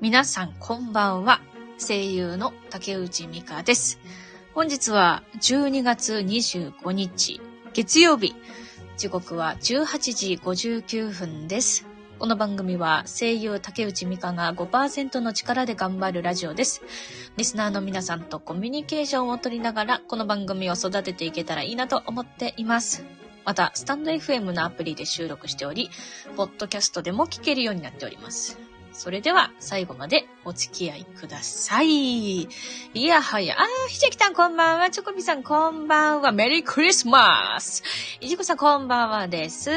[0.00, 1.42] 皆さんこんばんは。
[1.78, 4.00] 声優の竹内美香です。
[4.54, 7.42] 本日は12月25日、
[7.74, 8.34] 月曜日。
[8.96, 11.86] 時刻は18時59分です。
[12.18, 16.80] この番組は声優竹内美香が5%の力で頑張るラジオです。
[17.36, 23.04] リスナーの皆さんとコミュニケーションを取りながら、この番組を育てていけたらいいなと思っています。
[23.44, 25.90] また、スタンド FM のアプリで収録しており、
[26.36, 28.58] ポッドキャストでも聞けるようになっております。
[29.02, 32.42] それでは、最後までお付き合いください。
[32.42, 32.48] い
[32.92, 37.82] やはや、あー、ひじきさんこんばんは、チョコビさんこんばんは、メリークリスマス
[38.20, 39.70] いじこさんこんばんはです。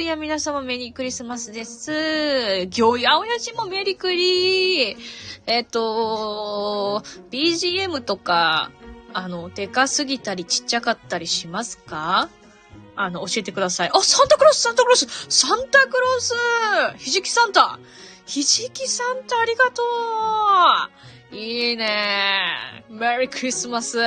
[0.00, 2.66] いや、皆様メリークリスマスです。
[2.66, 4.98] ぎょやおやじもメリークリー。
[5.46, 8.72] えっ、と、BGM とか、
[9.12, 12.30] あの、でかすぎたりちっちゃかったりしますか？
[12.96, 13.90] あの、教えてください。
[13.94, 16.34] あ、サンタクロース、サンタクロース、サンタクロース
[16.98, 17.78] ひじきサンタ
[18.26, 19.82] ひじきサンタありがと
[21.32, 23.98] ういいねメリークリスマス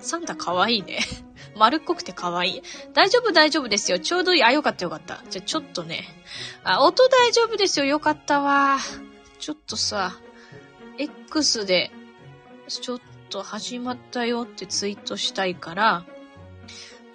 [0.00, 1.00] サンタかわいいね。
[1.56, 2.62] 丸っこくてかわいい。
[2.94, 3.98] 大丈夫大丈夫ですよ。
[3.98, 4.44] ちょうどいい。
[4.44, 5.22] あ、よかったよかった。
[5.28, 6.04] じゃ、ちょっとね。
[6.62, 7.86] あ、音大丈夫ですよ。
[7.86, 8.78] よかったわ。
[9.40, 10.16] ちょっとさ、
[10.98, 11.90] X で、
[12.68, 13.00] ちょっ
[13.30, 16.04] と始まったよってツイートしたいから、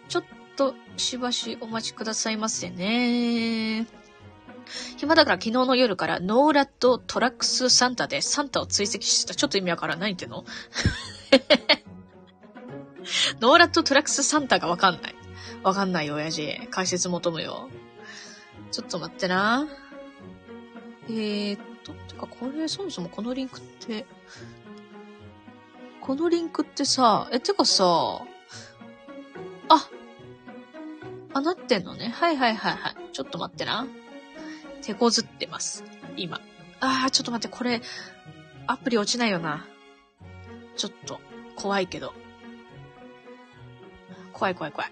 [0.09, 0.23] ちょっ
[0.55, 3.88] としばしお待ちくださいませね。
[4.97, 9.36] 暇だから昨日の夜から NORAD Tracks Santa でサンタを追跡してた。
[9.36, 10.00] ちょっと意味わからん。
[10.00, 10.45] 何言っての？
[13.41, 15.16] NORAD Tracks Santa がわかんない。
[15.64, 16.67] わかんないよ、親父。
[16.69, 17.69] 解説求むよ。
[18.72, 19.67] ちょっと待ってな。
[21.08, 24.06] えーっと、てかこれ、そもそもこのリンクって、
[26.02, 28.22] このリンクってさ、え、てかさ、
[29.69, 29.89] あ、
[31.34, 32.09] あ、なってんのね。
[32.09, 32.95] はいはいはいはい。
[33.11, 33.88] ちょっと待ってな。
[34.83, 35.83] 手こずってます。
[36.17, 36.41] 今。
[36.81, 37.81] あー、ちょっと待って、これ、
[38.67, 39.66] アプリ落ちないよな。
[40.75, 41.21] ちょっと、
[41.55, 42.13] 怖いけど。
[44.33, 44.91] 怖い怖い怖い。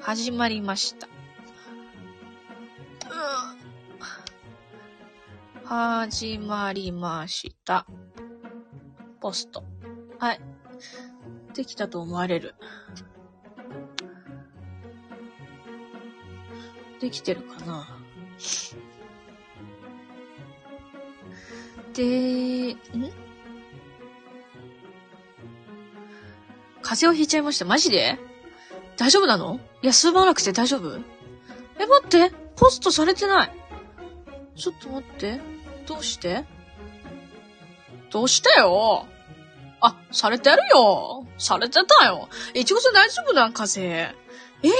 [0.00, 1.06] 始まりました。
[1.06, 1.14] うん
[5.66, 7.86] 始まりました。
[9.20, 9.64] ポスト。
[10.18, 10.40] はい。
[11.54, 12.54] できたと思われる。
[17.00, 18.03] できてるかな
[21.94, 22.76] で、ん？
[26.82, 27.64] 風邪をひいちゃいました？
[27.64, 28.18] マジで？
[28.96, 29.60] 大丈夫なの？
[29.82, 30.98] いや休まなくて大丈夫？
[31.78, 33.50] え、待ってポストされてない。
[34.56, 35.40] ちょっと待って。
[35.86, 36.44] どうして？
[38.10, 39.06] どうしてよ？
[39.80, 41.26] あ、されてるよ。
[41.38, 42.28] されてたよ。
[42.54, 43.52] いちごさん大丈夫なん？
[43.52, 44.24] 風邪。
[44.62, 44.70] ええ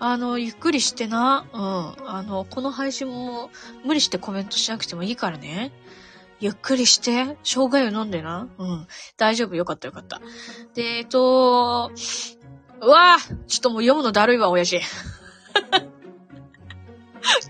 [0.00, 1.46] あの、ゆっくりしてな。
[1.52, 1.60] うん。
[2.08, 3.50] あの、この配信も
[3.84, 5.72] 無理してコメントしなくてもいいからね。
[6.40, 8.48] ゆっくりして、生姜湯飲んでな。
[8.56, 8.86] うん。
[9.18, 9.54] 大丈夫。
[9.54, 10.22] よかったよかった。
[10.74, 11.92] で、えっと、
[12.80, 14.80] うわぁちょっともう読むのだるいわ、親父。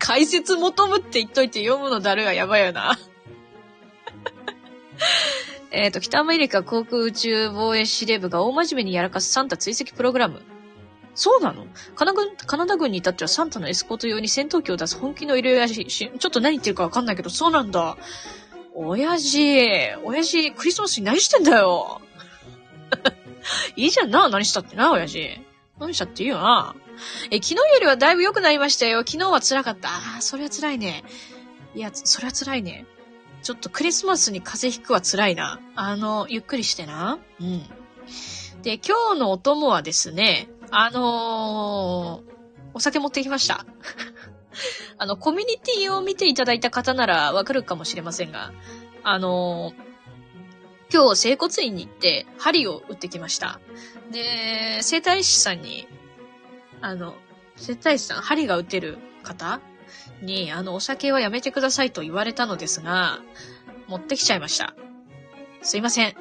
[0.01, 2.99] 解説求むって言っといて読むのだるいはやばいよな。
[5.71, 10.43] えっと、北アメリカ航空宇宙防衛司令部が大真面目にやらかすサンタ追跡プログラム。
[11.21, 11.67] そうなの？
[11.97, 17.99] カナ軍カナダ軍に至ってはサンタのエスコート用に戦闘機を出す本気の色々しし、ちょっと何言ってるかわかんないけど、そうなんだ。
[18.75, 19.39] 親父、
[20.03, 22.01] 親父、クリスマスに何してんだよ。
[23.77, 25.29] いいじゃんな、何したってな、親父。
[25.79, 26.75] 何したっていいよな。
[27.31, 29.01] え、昨日よりはだいぶ良くなりましたよ。
[29.01, 29.91] 昨日は辛かった。
[29.91, 31.05] ああ、それは辛いね。
[31.75, 32.87] いや、それは辛いね。
[33.43, 35.61] ちょっとクリスマスに風邪ひくは辛いな。
[35.75, 37.19] あの、ゆっくりしてな。
[37.39, 37.63] うん。
[38.63, 42.31] で、今日のお供はですね、あのー
[42.73, 43.67] お酒持ってきました。
[44.97, 48.53] あの、コミュニティを見ていただいた方ならわかるかもしれませんが、
[49.03, 49.91] あのー
[50.93, 53.61] 今日整骨院に行って針を打ってきました。
[54.11, 55.87] で、整体師さんに、
[56.81, 57.15] あの、
[57.57, 59.61] 整体師さん、針が打てる方
[60.21, 63.21] に、あの、お酒はやめてくださいと言われたのですが、
[63.87, 64.75] 持ってきちゃいました。
[65.63, 66.15] すいません。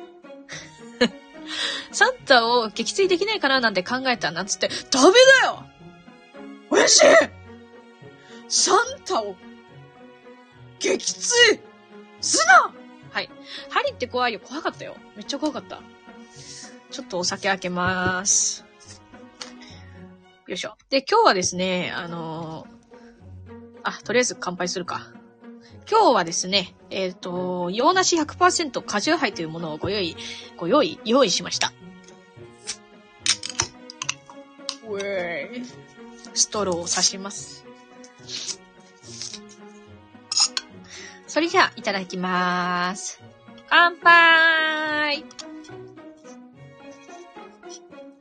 [1.91, 5.63] サンタを撃墜できないかななんて考えたなんつって、ダメだよ
[6.69, 7.05] 親父
[8.47, 9.35] サンタを
[10.79, 11.59] 撃墜
[12.21, 12.73] すな
[13.11, 13.29] はい。
[13.69, 14.39] 針って怖いよ。
[14.39, 14.95] 怖かったよ。
[15.15, 15.81] めっちゃ怖かった。
[16.91, 18.65] ちょっとお酒開けまーす。
[20.47, 20.75] よいしょ。
[20.89, 22.79] で、今日はですね、あのー
[23.83, 25.11] あ、とりあえず乾杯するか。
[25.89, 30.15] 今日はですね、えっ、と、洋梨100%果汁杯というものをご用意、
[30.57, 31.73] ご用意、用意しました。
[34.87, 35.89] ウェーイ。
[36.33, 37.65] ストローを刺します。
[41.27, 43.21] それじゃあ、いただきまーす。
[43.69, 45.23] 乾杯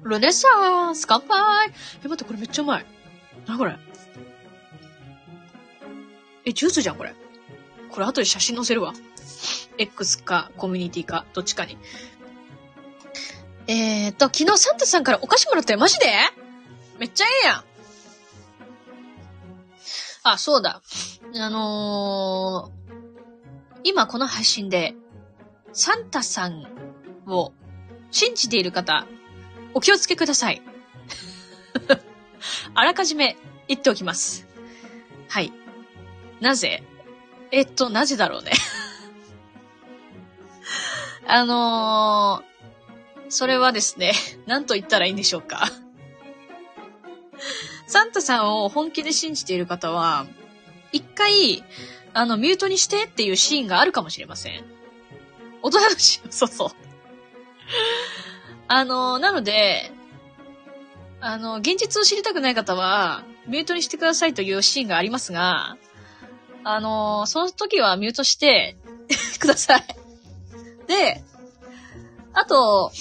[0.03, 1.71] ルネサンス乾杯
[2.05, 2.87] え、待って、これめっちゃうまい。
[3.47, 3.77] なこれ。
[6.45, 7.15] え、ジュースじゃん、これ。
[7.99, 8.95] これ後で写真載せるわ。
[9.77, 11.77] X かコミュニティか、どっちかに。
[13.67, 15.81] えーと、昨日サンタさんからお菓子もらったよ。
[15.81, 16.07] マジで？
[17.01, 17.65] めっちゃええやん。
[20.23, 20.81] あ、そうだ。
[21.35, 24.95] あのー、今この配信で、
[25.73, 26.69] サンタさん
[27.27, 27.53] を
[28.13, 29.09] 信じている方、
[29.75, 30.63] お気をつけください。
[32.75, 33.37] あらかじめ
[33.67, 34.47] 言っておきます。
[35.29, 35.53] はい。
[36.41, 36.85] なぜ？
[37.51, 38.53] えっと、なぜだろうね
[41.27, 44.13] あのー、それはですね、
[44.47, 45.69] 何と言ったらいいんでしょうか。
[47.87, 50.27] サンタさんを本気で信じている方は、
[50.93, 51.65] 一回、
[52.15, 54.65] あの、ミュートにしてっていうシーンがあるかもしれません。
[55.63, 56.71] 大人のシーン、そうそう。
[58.69, 59.91] あの、なので、
[61.21, 65.77] あの、現実を知りたくない方は、ミュートにしてくださいというシーンがありますが、
[66.71, 68.77] あの、その時はミュートして
[69.41, 69.87] ください。
[70.87, 71.25] で、
[72.35, 72.93] あと、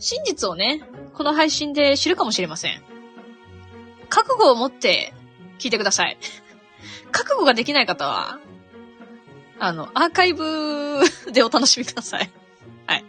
[0.00, 0.82] 真実をね、
[1.14, 2.82] この配信で知るかもしれません。
[4.08, 5.14] 覚悟を持って
[5.60, 6.18] 聞いてください。
[7.12, 8.40] 覚悟ができない方は、
[9.60, 10.98] あの、アーカイブ
[11.30, 12.28] でお楽しみください。
[12.86, 13.04] はい。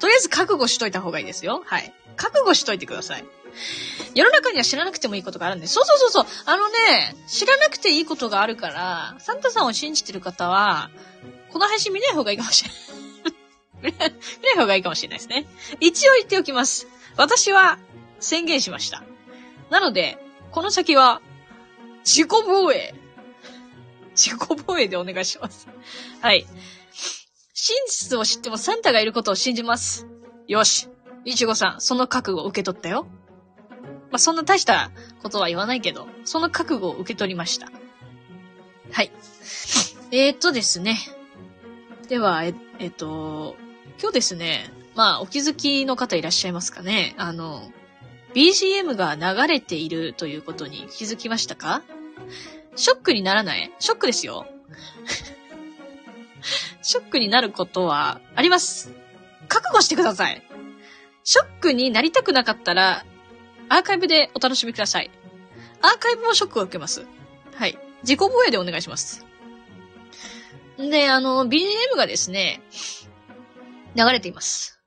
[0.00, 1.62] とりあえず覚悟しといた方がいいですよ。
[1.64, 1.94] はい。
[2.16, 3.24] 覚悟しといてください。
[4.14, 5.74] 世の中には知らなくてもいいことがあるんです。
[5.74, 6.26] そうそうそうそう。
[6.46, 6.74] あのね、
[7.26, 10.90] 知らなくていいことがあるから、サンタさんを信じてる方は、
[11.52, 12.80] この配信見ない方がいいかもしれない。
[13.82, 15.46] 見ない方がいいかもしれないですね。
[15.80, 16.86] 一応言っておきます。
[17.16, 17.78] 私は
[18.18, 19.02] 宣言しました。
[19.70, 20.18] なので、
[20.50, 21.20] この先は、
[22.04, 22.94] 自己防衛。
[24.16, 25.68] 自己防衛でお願いします。
[26.20, 26.46] はい。
[27.54, 30.06] 真実を知ってもサンタがいることを信じます。
[30.48, 30.88] よし。
[31.24, 33.06] いちごさん、その覚悟を受け取ったよ。
[34.10, 34.90] まあ、そんな大した
[35.22, 37.70] ことは言わないけど、その覚悟を受け取りました。
[38.92, 39.12] はい。
[40.10, 40.98] えー、っとですね。
[42.08, 43.56] では、え、えっと、
[44.00, 47.70] 今日ですね、まあ、お気づきの方いらっしゃいますかねあの、
[48.34, 51.82] BGM が流れているということに気づきましたか？
[52.76, 53.72] ショックにならない？
[53.78, 54.46] ショックですよ。
[56.82, 58.92] ショックになることはあります。
[59.48, 60.42] 覚悟してください。
[61.24, 63.04] ショックになりたくなかったら、
[63.70, 65.10] アーカイブでお楽しみください。
[65.80, 67.06] アーカイブもショックを受けます。
[67.54, 67.78] はい。
[68.02, 69.24] 自己防衛でお願いします。
[70.76, 72.62] で、あの、BGM がですね、
[73.94, 74.80] 流れています。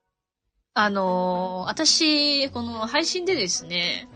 [0.74, 4.09] あの私、この配信でですね、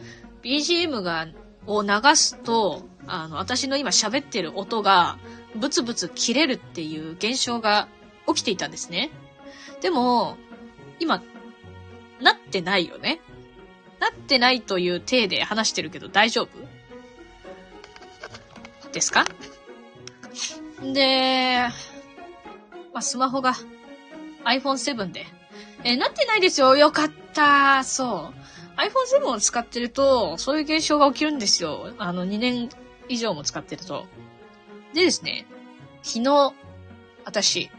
[0.43, 1.27] BGM が、
[1.65, 5.17] を流すと、あの、私の今喋ってる音が、
[5.55, 7.87] ブツブツ切れるっていう現象が
[8.27, 9.11] 起きていたんですね。
[9.81, 10.35] でも、
[10.99, 11.23] 今、
[12.19, 13.21] なってないよね。
[13.99, 16.49] なってないという体で話してるけど大丈夫？
[18.91, 19.25] ですか？
[20.93, 21.67] で、
[22.93, 23.53] まあ、スマホが
[24.45, 25.25] iPhone7 で、
[25.83, 26.75] えなってないですよ。
[26.77, 27.83] よかった。
[27.83, 28.79] そう。
[28.79, 31.93] iPhone7 を使ってると、そういう現象が起きるんですよ。
[31.97, 32.69] あの、2年
[33.09, 34.05] 以上も使ってると。
[34.93, 35.45] でですね、
[36.03, 36.53] 昨日、
[37.25, 37.71] 私、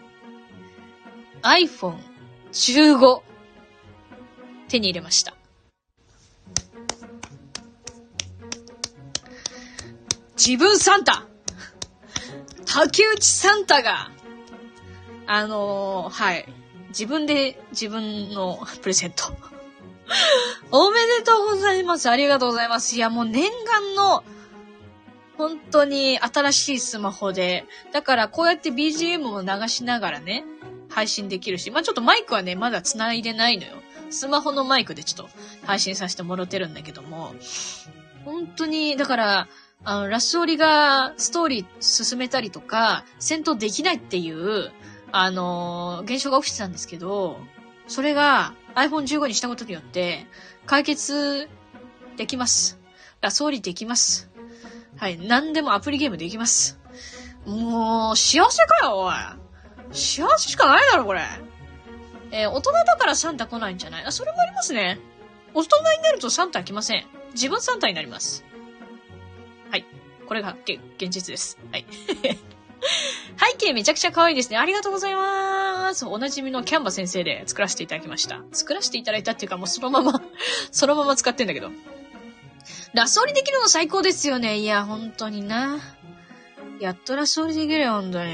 [1.43, 3.23] iPhone15
[4.69, 5.35] 手に入れました。
[10.39, 11.27] 自分サンタ
[12.65, 14.13] 竹内サンタが、
[15.27, 16.47] あのー、はい。
[16.91, 19.25] 自分で自分の プレゼント。
[20.71, 22.09] おめでとうございます。
[22.09, 22.95] ありがとうございます。
[22.95, 24.23] いや、もう念願の、
[25.37, 30.45] 本当に新しいスマホで、だからこうやって BGM を流しながらね、
[30.89, 33.73] 配信できるし、まあちょっとマイクはね、まだ繋いでないのよ。
[34.11, 35.31] スマホのマイクでちょっと
[35.67, 37.35] 配信させてもらってるんだけども、
[38.25, 39.49] 本当に、だから、
[39.85, 44.73] あの、ラスオリがストーリー進めたりとか、戦闘できないっていう、
[45.13, 47.39] あのー、現象が起きてたんですけど、
[47.87, 50.27] それが iPhone15 にしたことによって、
[50.67, 51.49] 解決
[52.17, 52.79] できます。
[53.21, 54.29] ラスオリできます。
[54.97, 55.19] はい。
[55.19, 56.79] 何でもアプリゲームできます。
[57.47, 59.15] もう、幸せかよ、おい。
[59.93, 61.23] 幸せしかないだろ、これ。
[62.31, 64.05] えー、大人だからサンタ来ないんじゃない？
[64.05, 65.01] あ、それもありますね。
[65.55, 67.07] 大人になるとサンタ来ません。
[67.33, 68.45] 自分サンタになります。
[69.71, 69.85] はい。
[70.27, 71.59] これが、現実です。
[71.73, 71.87] はい。
[73.39, 74.59] 背景めちゃくちゃ可愛いですね。
[74.59, 76.07] ありがとうございます。
[76.07, 78.43] おなじみのキャンバ先生で作らせていただきました。
[78.53, 80.23] 作らせていただいたっていうかもうそのまま
[80.71, 81.71] そのまま使ってんだけど。
[82.95, 84.59] ラスオリできるの最高ですよね。
[84.59, 85.79] いや、本当にな。
[86.81, 88.33] やっとラストリできるよ、ほんとに。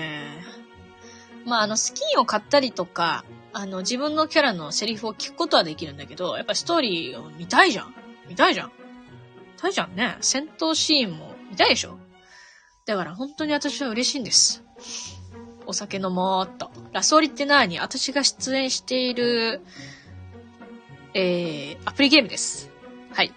[1.45, 7.95] まあ、あの、スキンを買ったりとか、あの、自分のキャラのセリフを聞くことはできるんだけど、やっぱストーリーを見たいじゃん。
[8.29, 8.73] 見たいじゃん。
[9.65, 10.17] たいじゃんね。
[10.21, 11.99] 戦闘シーンも見たいでしょ。
[12.87, 14.63] だから本当に私は嬉しいんです。
[15.67, 16.71] お酒飲もうっと。
[16.93, 17.79] ラソーリって何？
[17.79, 19.63] 私が出演している、
[21.15, 22.71] えー、アプリゲームです。
[23.13, 23.33] はい。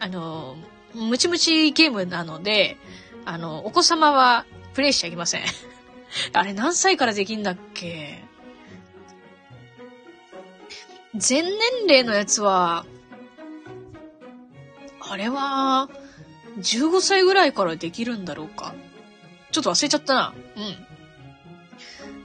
[0.00, 0.56] あの、
[0.94, 2.78] ムチムチゲームなので、
[3.26, 5.42] あの、お子様はプレイしちゃいけません。
[6.32, 8.24] あれ何歳からできんだっけ？
[11.14, 11.52] 全年
[11.88, 12.86] 齢のやつは、
[15.08, 15.88] あれは、
[16.58, 18.74] 15歳ぐらいからできるんだろうか。
[19.52, 20.34] ちょっと忘れちゃったな。
[20.56, 20.86] うん。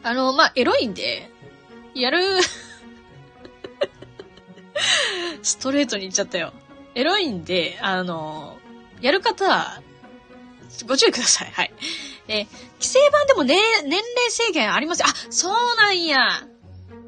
[0.04, 1.30] あの、まあ、エロいんで、
[1.94, 2.20] やる
[5.44, 6.54] ストレートに言っちゃったよ。
[6.96, 8.58] エロいんで、あの、
[9.02, 9.82] やる方は、
[10.88, 11.52] ご注意ください。
[11.52, 11.74] はい。
[12.28, 12.48] で、
[12.80, 16.48] 規制版でもね、年齢制限ありますあ、そうなんや。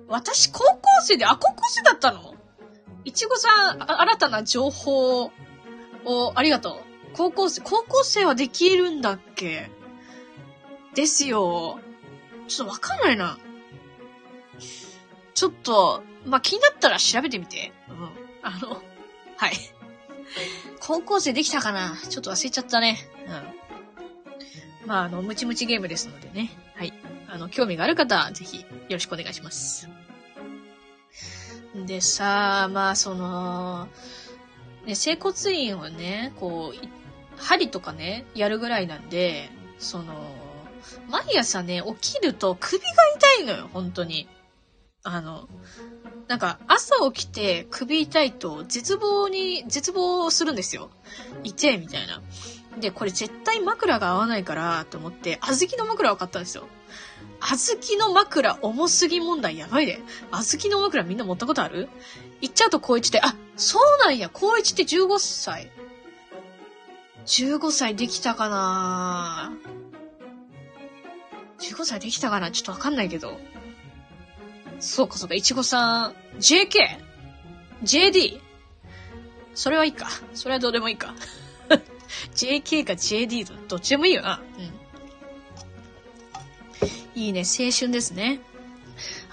[0.08, 2.36] 私、高校生で、あ、高校生だったの
[3.06, 5.32] いちごさん、新たな情報
[6.06, 6.76] を、ありがとう。
[7.14, 9.70] 高校生、高校生はできるんだっけ？
[10.96, 11.80] ですよ。
[12.48, 13.38] ちょっとわかんないな。
[15.34, 17.72] ちょっと、まあ、気になったら調べてみて。
[17.90, 18.10] うん。
[18.42, 18.82] あの、
[19.38, 19.54] はい。
[20.80, 21.96] 高校生できたかな？
[22.10, 22.98] ちょっと忘れちゃったね。
[24.84, 24.88] うん。
[24.88, 26.52] まあ、あの、ムチムチゲームですのでね。
[26.76, 26.94] はい。
[27.30, 29.88] あの、興味がある方は、ぜひ、よろしくお願いします。
[31.88, 33.88] でさあ、まあ、その、
[34.86, 36.88] ね、整骨院をね、こう、
[37.38, 39.50] 針とかね、やるぐらいなんで、
[39.80, 40.14] その、
[41.10, 42.88] 毎朝ね、起きると首が
[43.18, 44.28] 痛いのよ、本当に。
[45.04, 45.48] あの、
[46.28, 50.90] なんか、朝起きて首痛いと絶望に、絶望するんですよ。
[51.44, 52.22] 痛え、みたいな。
[52.80, 56.68] で、これ絶対枕が合わないから、と思って、小豆の枕を買ったんですよ。
[57.40, 60.00] 小豆の枕重すぎ問題やばいで。
[60.32, 61.90] 小豆の枕みんな持ったことある？
[62.44, 65.72] 行っちゃうと高一で、あ、そうなんや、高一って15歳。
[67.26, 69.54] 15歳できたかな
[71.60, 73.40] ?15 歳できたかなちょっとわかんないけど。
[74.82, 78.42] そうかそうか、いちごさん、JK?JD?
[79.56, 80.10] それはいいか。
[80.34, 81.16] それはどうでもいいか。
[82.36, 84.42] JK か JD とどっちでもいいよな。
[84.58, 84.62] う
[87.18, 87.22] ん。
[87.22, 88.42] いいね、青春ですね。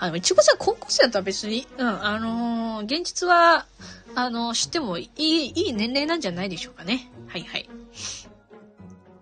[0.03, 3.67] あの、いちごさん高校生だったら別に、うん、あのー、現実は、
[4.15, 7.11] あのー、知ってもいい、いい年齢なんじゃないでしょうかね。
[7.29, 7.69] はいはい。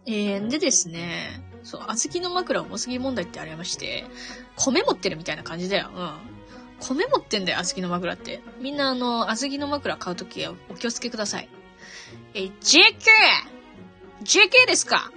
[0.06, 4.04] えー、でですね、そう、小豆の枕重すぎ問題ってありまして、
[4.56, 5.90] 米持ってるみたいな感じだよ。
[5.92, 6.12] うん。
[6.78, 8.40] 米持ってんだよ、小豆の枕って。
[8.60, 11.48] みんなあの、小豆の枕買うときはお気をつけください。
[12.34, 12.52] え、JK!JK
[14.68, 15.10] ですか?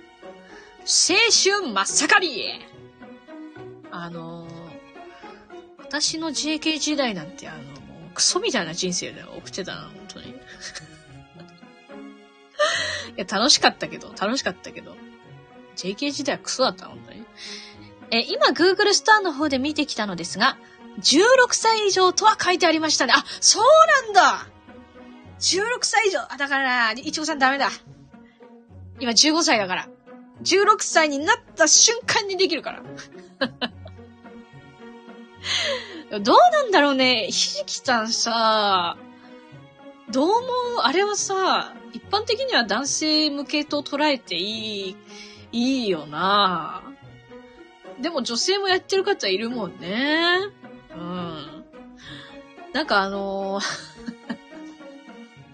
[0.80, 0.86] 青
[1.62, 2.66] 春真っ盛り
[3.92, 4.41] あの
[5.92, 7.60] 私の JK 時代なんてあの、
[8.14, 10.30] クソみたいな人生で送ってたな、本当に。
[10.32, 10.34] い
[13.18, 14.96] や、楽しかったけど、楽しかったけど。
[15.76, 17.26] JK 時代はクソだった、本当に。
[18.10, 20.58] え、今 Google スターの方で見てきたのですが、
[21.02, 23.12] 16歳以上とは書いてありましたね。
[23.14, 23.64] あ、そう
[24.06, 24.48] なんだ
[25.42, 26.22] !16 歳以上。
[26.22, 27.70] あ、だから、いちごさんダメだ。
[29.02, 29.90] 今15歳だから。
[30.44, 32.82] 16歳になった瞬間にできるから。
[36.22, 37.28] どうなんだろうね。
[37.30, 38.98] ひじきさんさ、
[40.10, 44.96] どうも、あれはさ、一般的には男性向けと捉えていい
[45.52, 46.82] いいよな
[48.00, 50.38] でも女性もやってる方いるもんね。
[50.96, 51.66] うん。
[52.74, 53.60] なんかあの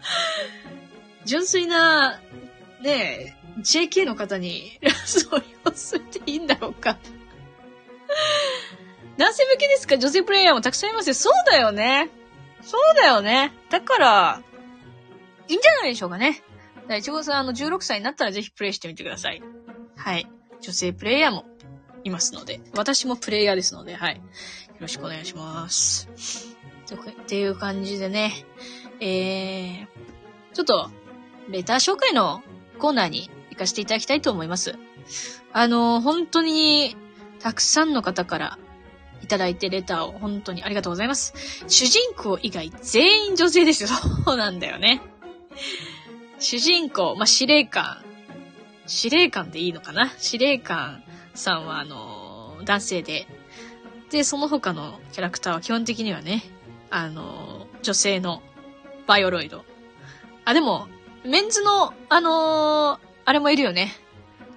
[1.26, 2.22] 純粋な、
[2.82, 6.98] ねえ、JK の方に そう言わせていいんだろうか
[9.18, 9.98] 男性向けですか？
[9.98, 11.14] 女性プレイヤーもたくさんいますよ。
[11.14, 12.10] そうだよね。
[12.62, 13.54] そうだよね。
[13.70, 14.42] だから、
[15.48, 16.44] いいんじゃないでしょうかね。
[16.98, 19.42] いちごさん、あの、16歳になったらぜひプレイしてみてください。
[19.96, 20.28] はい。
[20.62, 21.46] 女性プレイヤーも
[22.04, 24.16] いますので、私もプレイヤーですので、はい。
[24.16, 24.22] よ
[24.80, 26.10] ろしくお願いします。
[26.96, 28.46] っていう感じでね、
[29.00, 29.88] えー、
[30.54, 30.90] ちょっと、
[31.50, 32.42] レター紹介の
[32.80, 34.78] コーナーに行かせていただきたいと思います。
[35.54, 36.96] あの、本当に、
[37.40, 38.58] たくさんの方から
[39.24, 41.34] いただいてレターを本当にありがとうございます。
[41.68, 43.90] 主人公以外全員女性ですよ。
[44.26, 45.02] そうなんだよね。
[46.40, 48.04] 主人公、まあ、司令官、
[48.86, 50.14] 司令官でいいのかな？
[50.18, 53.28] 司令官さんは、あの、男性で。
[54.12, 56.44] で、その他のキャラクターは基本的にはね、
[56.90, 58.42] あの、女性の
[59.08, 59.66] バイオロイド。
[60.46, 60.88] あ、でも、
[61.26, 63.92] メンズの、あのー、あれもいるよね。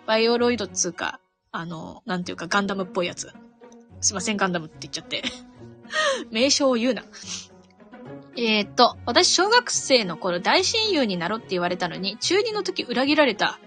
[0.07, 1.19] バイオロイドっつうか、
[1.50, 3.33] あの、なんていうかガンダムっぽいやつ。
[4.00, 5.23] すいません、ガンダムって言っちゃって。
[6.30, 7.04] 名称を言うな。
[8.37, 13.59] えー、っと、私小学生の頃大親友になろうって言われたのに、中2の時裏切られた。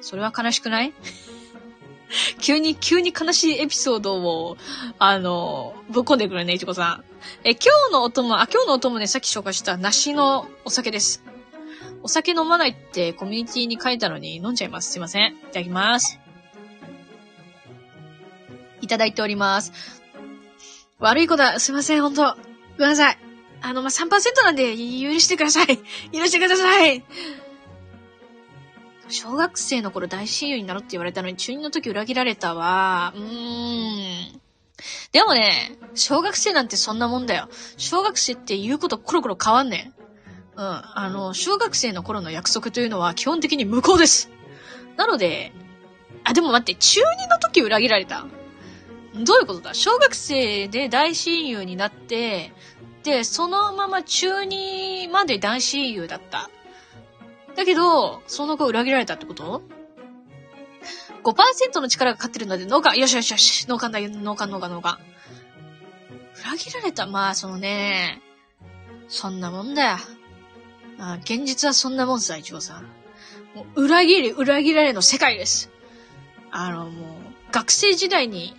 [0.00, 0.92] それは悲しくない？
[2.40, 4.56] 急に、急に悲しいエピソードを、
[4.98, 7.04] あの、ぶっ込んでくるね、いちこさん。
[7.44, 11.24] え、今日のお供、あ、今日のお供ね、さっき紹介した梨のお酒です。
[12.02, 14.92] お酒飲まないってコミュニティに書いたのに飲んじゃいます。
[14.92, 15.32] すいません。
[15.32, 16.21] いただきます。
[18.82, 19.72] いただいております。
[20.98, 21.58] 悪い子だ。
[21.58, 22.22] すいません、ほんと。
[22.22, 23.18] ごめんなさい。
[23.62, 24.08] あの、まあ、3%
[24.44, 25.78] なんで、許してください。
[26.12, 27.04] 許してください。
[29.08, 33.12] 小学生の頃大親友になろうって言われたのに中2の時裏切られたわ。
[33.14, 34.40] うーん。
[35.12, 37.48] でもね、小学生なんてそんなもんだよ。
[37.76, 39.92] 小学生って言うことコロコロ変わんね
[40.56, 40.60] ん。
[40.60, 40.64] うん。
[40.64, 44.30] あの、小学生の頃の約束というのは基本的に無効です。
[44.96, 45.52] なので、
[46.24, 48.26] あ、でも待って、中2の時裏切られた
[49.14, 49.74] どういうことだ？
[49.74, 52.52] 小学生で大親友になって、
[53.02, 56.50] で、そのまま中2まで大親友だった。
[57.56, 59.62] だけど、その後裏切られたってこと
[61.24, 64.88] ?5% の力が勝ってるので、脳幹、よしよしよし、脳幹だよ、脳幹、脳幹、脳幹。
[66.40, 68.22] 裏切られたまあ、そのね、
[69.08, 69.96] そんなもんだよ。
[70.98, 72.84] あ現実はそんなもんさ、一応さん。
[73.54, 75.70] もう裏切り、裏切られの世界です。
[76.50, 76.92] あの、もう、
[77.50, 78.56] 学生時代に、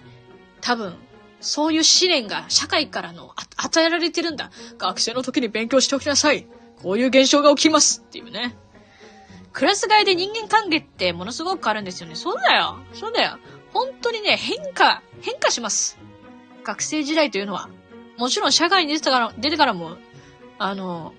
[0.64, 0.96] 多分、
[1.42, 4.50] そういう試練が社会からの与えられてるんだ。
[4.78, 6.48] 学生の時に勉強しておきなさい。
[6.82, 8.56] こういう現象が起きますっていうね。
[9.52, 12.16] クラス替えで人間関係ってものすごく変わるんですよね。
[12.16, 12.78] そうだよ。
[12.94, 13.40] そうだよ。
[13.74, 16.00] 本当にね、変化、変化します。
[16.64, 17.70] 学生時代というのは。
[18.18, 19.98] もちろん社会に出てから、出てからも、
[20.60, 21.14] あの、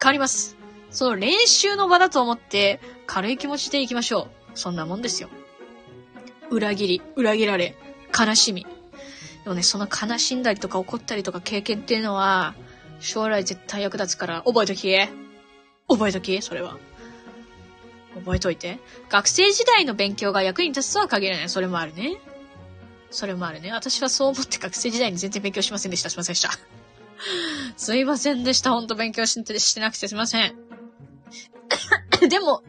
[0.00, 0.56] 変わります。
[0.90, 4.58] その練習の場だと思って軽い気持ちで行きましょう。
[4.58, 5.28] そんなもんですよ。
[6.50, 7.76] 裏切り、裏切られ、
[8.18, 8.66] 悲しみ。
[9.48, 12.54] でもね、その悲しんだりとか怒ったりとか経験っていうのは、
[13.00, 14.94] 将来絶対役立つから覚えとき。
[15.88, 16.76] 覚えとき、それは。
[18.14, 18.78] 覚えといて。
[19.08, 21.48] 学生時代の勉強が役に立つとは限らない。
[21.48, 22.18] それもあるね。
[23.10, 23.72] それもあるね。
[23.72, 26.10] 私はそう思って学生時代に全然勉強しませんでした。
[26.10, 26.50] すいませんでした。
[27.78, 28.72] すいませんでした。
[28.72, 30.54] ほんと勉強ししてなくてすいません。
[32.28, 32.62] でも、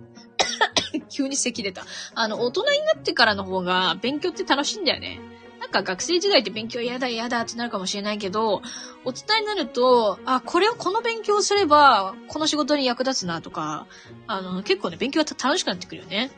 [1.08, 1.86] 急に咳出た。
[2.14, 5.37] あの、大人になってからの方が勉強って楽しいんだよね。
[5.60, 8.62] なんか学生時代って勉強嫌だ嫌だってなるかもしれないけど、
[9.04, 13.86] 大人になると、あ、これをこの勉強すれば、この仕事に役立つなとか、
[14.26, 16.30] あの、結構ね、勉強が楽しくなってくるよね。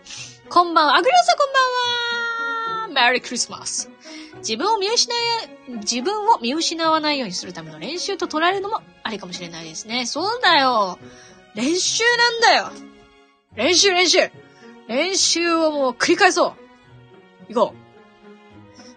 [0.48, 3.88] こんばんは、あぐりさんこんばんはメリークリスマス
[4.38, 10.06] 自分を見失い、自分を見失わないようにするための練習と捉えるのもありかもしれないですね。
[10.06, 10.98] そうだよ。
[11.54, 12.90] 練習なんだよ。
[13.54, 14.30] 練習練習
[14.88, 16.54] 練習をもう繰り返そ
[17.48, 17.79] う行こう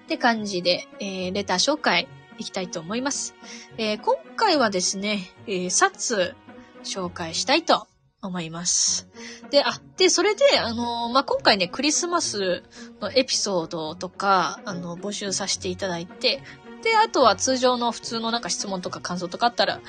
[0.03, 3.35] って感じで、えー、レター紹介いきたいと思います。
[3.77, 6.35] えー、今回はですね、えー、冊
[6.83, 7.87] 紹介したいと
[8.21, 9.07] 思います。
[9.49, 12.63] で、あ、で、それで、あのまあ、今回ね、クリスマス
[13.01, 16.41] のエピソードとか、あの、募集させていただいて、
[16.83, 19.79] で、あとは通常の普通のなんか質問とか感想とかあったら、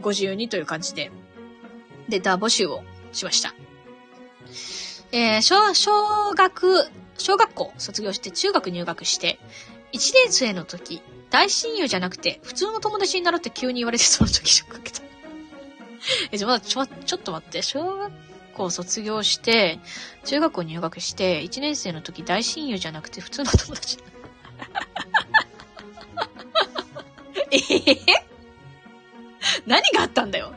[0.00, 1.10] ご自由にという感じで、
[2.08, 3.54] レター募集をしました。
[5.12, 9.38] えー、小、小学小学校卒業して中学入学して、
[9.92, 15.04] 1年生の時、大親友じゃなくて、普通の友達になるって急に言われてその時ショック受けた。
[16.32, 18.12] え、じゃ、まだちょ、ちょっと待って、小学
[18.54, 19.78] 校卒業して、
[20.24, 23.98] 中学校入学して、1年生の時大親友じゃなくて普通の友達。
[27.52, 27.96] えへへ
[29.66, 30.54] 何があったんだよ。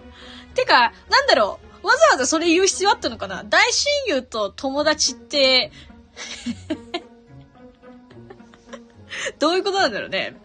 [0.55, 1.87] てか、なんだろう。
[1.87, 5.71] わざわざそれ言う必要あったのかな大親友と友達って、
[9.39, 10.35] どういうことなんだろうね。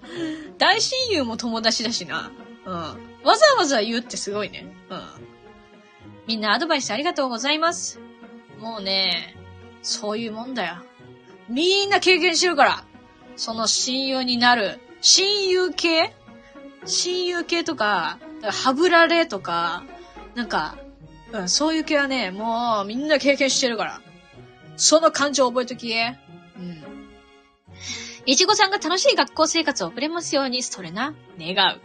[0.59, 2.33] 大親友も友達だしな。
[2.65, 2.75] うん。
[2.75, 2.97] わ
[3.37, 4.67] ざわざ言うってすごいね。
[4.91, 5.03] うん。
[6.27, 8.01] みんなアドバイスありがとうございます。
[8.59, 9.37] もうね、
[9.83, 10.77] そういうもんだよ。
[11.49, 12.85] みんな経験してるから。
[13.37, 14.81] その親友になる。
[15.01, 16.15] 親友系？
[16.85, 19.85] 親友系とか、はぶられとか、
[20.35, 20.77] なんか、
[21.33, 24.01] うん、そういう系はね、もうみんな経験してるから。
[24.79, 25.93] その感情を覚えとき。
[25.93, 26.83] うん。
[28.25, 31.81] いちごさんが楽しい学校生活を送れますように、それな、願う。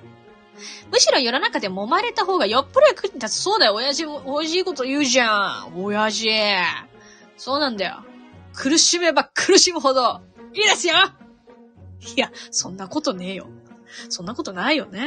[0.91, 3.41] むしろ世の中で揉まれた方がよっぽど役に立つ。
[3.41, 5.83] そうだよ、親父も、美味しいこと言うじゃん。
[5.83, 6.29] 親父。
[7.37, 8.03] そうなんだよ。
[8.53, 10.21] 苦しめば苦しむほど、
[10.53, 10.95] いいですよ
[12.15, 13.47] いや、そんなことねえよ。
[14.09, 15.01] そんなことないよね。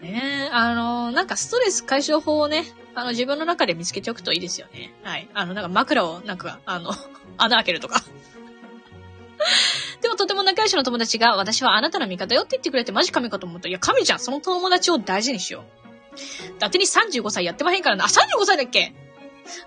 [0.00, 4.94] ねえ、あのなんかストレス解消法をね、あの、自分の中で見つけておくといいですよね。
[5.02, 5.28] はい。
[5.34, 6.92] あの、なんか枕を、なんか、あの
[7.38, 8.02] 穴開けるとか。
[10.00, 13.68] でもとても仲良しの友達が、私はあなたの味方よって言ってくれてマジ神かと思った。
[13.68, 14.18] いや、神じゃん。
[14.20, 15.84] その友達を大事にしよう。
[16.56, 18.04] 伊達に35歳やってまへんからな。
[18.04, 18.94] あ、35歳だっけ？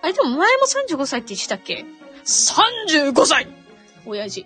[0.01, 0.63] あれでも前も
[0.95, 1.85] 35歳って言ってたっけ
[2.25, 3.47] ?35 歳
[4.05, 4.45] 親父。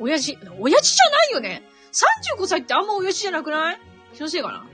[0.00, 1.62] 親父、親父じゃないよね
[2.38, 3.80] !35 歳ってあんま親父じゃなくない？
[4.14, 4.66] 気のせいかな？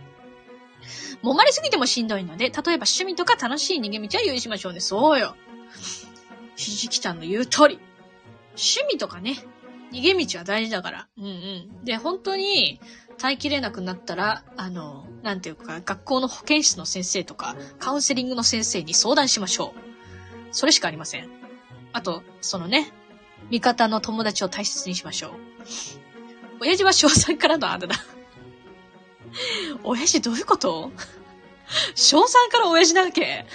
[1.23, 4.81] 揉まれすぎてもしんどいので、例えば趣味とか楽しい逃げ道は用意しましょうね。
[4.81, 5.37] そうよ。
[6.57, 7.79] ひじきちゃんの言う通り。
[8.51, 9.37] 趣味とかね、
[9.93, 11.09] 逃げ道は大事だから。
[11.17, 11.85] うんうん。
[11.85, 12.81] で、本当に、
[13.19, 19.81] 耐えきれなくなったら、あの、なんていうか、学校の保健室の先生とか、カウンセリングの先生に相談しましょう。
[20.51, 21.29] それしかありません。
[21.93, 22.91] あと、そのね、
[23.51, 25.33] 味方の友達を大切にしましょう。
[26.63, 27.97] 親父は小3からのあだだ。
[29.83, 30.93] 親父どういうこと？
[31.97, 32.23] 小3
[32.53, 33.47] から親父なわけ？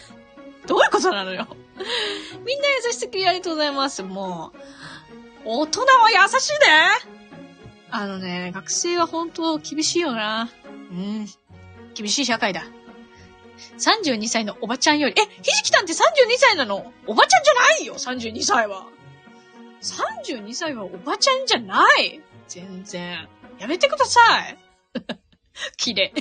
[0.67, 1.47] どういうことなのよ？
[2.45, 4.03] みんな優しすぎありがとうございます。
[4.03, 4.57] もう、
[5.45, 6.57] 大人は優しいね
[7.91, 10.49] あのね、学生は本当厳しいよな。
[10.91, 11.27] うん。
[11.93, 12.65] 厳しい社会だ。
[13.77, 15.95] 32歳のおばちゃんより、え、ひじきたんって32
[16.37, 16.91] 歳なの？
[17.05, 18.87] おばちゃんじゃないよ !32 歳は。
[19.81, 23.27] 32歳はおばちゃんじゃない全然。
[23.59, 24.57] やめてください。
[25.77, 26.13] 綺麗。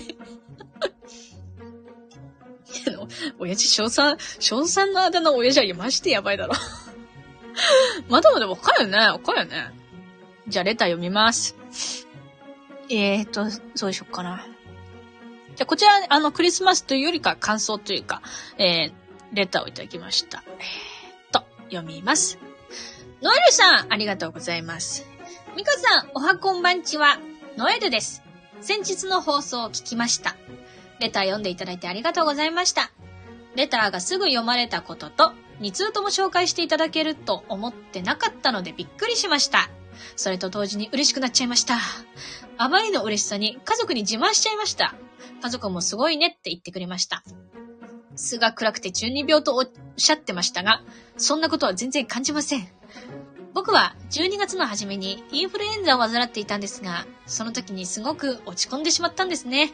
[3.38, 6.54] 親父、小三、小三のあだ名親父はましてやばいだろ。
[8.08, 8.98] まだまだ若いよね。
[8.98, 9.70] 若いよね。
[10.48, 11.56] じゃあ、レター読みます。
[12.88, 13.44] えーと、
[13.78, 14.46] どうしよっかな。
[15.56, 18.22] じゃあ、こちら、あの、クリスマスというよりか、感想というか、
[18.58, 18.92] えー、
[19.32, 20.44] レターをいただきました。
[20.46, 22.38] えーと、読みます。
[23.22, 25.15] ノエルさん、ありがとうございます。
[25.56, 27.18] ミカさん、おはこんばんちは、
[27.56, 28.22] ノエルです。
[28.60, 30.36] 先日の放送を聞きました。
[31.00, 32.90] レター読んでいただいてありがとうございました。
[33.54, 39.70] レターがすぐ読まれたことと、2通とも紹介していただけると思ってなかったのでびっくりしました。
[40.14, 41.78] それと同時に嬉しくなっちゃいました。
[42.58, 44.94] あまりの嬉しさに家族に自慢しちゃいました。
[45.40, 47.24] 家族もすごいねって言ってくれました。
[48.14, 50.82] 巣が暗くて中二病とおっしゃってましたが、
[51.16, 52.75] そんなことは全然感じません。
[53.56, 59.72] 僕は12月の初めにインフルエンザを患っていたんですが、その時にすごく落ち込んでしまったんですね。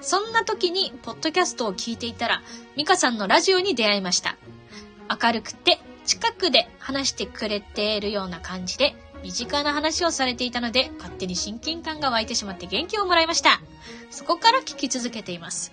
[0.00, 2.42] そんな時にポッドキャストを聞いていたら、
[2.76, 4.36] ミカさんのラジオに出会いました。
[5.08, 13.60] 明るくて近くで話してくれているような感じで、身近な話をされていたので、勝手に親近感が湧いてしまって元気をもらいました。
[14.10, 15.70] そこから聞き続けています。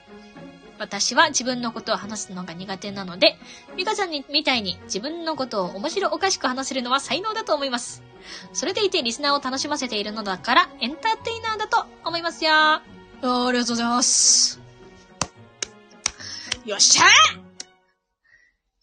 [0.79, 3.37] 私は自分のことを話すのが苦手なので、
[3.75, 8.01] ミカさんにみたいに自分のことを面白おかしく話せるのは才能だと思います。
[8.53, 12.51] それでいてリスナーを楽しませているのだから、エンターテイナーだと思いますよ。
[12.53, 12.81] あ
[13.21, 14.61] りがとうございます。
[16.65, 17.03] よっしゃ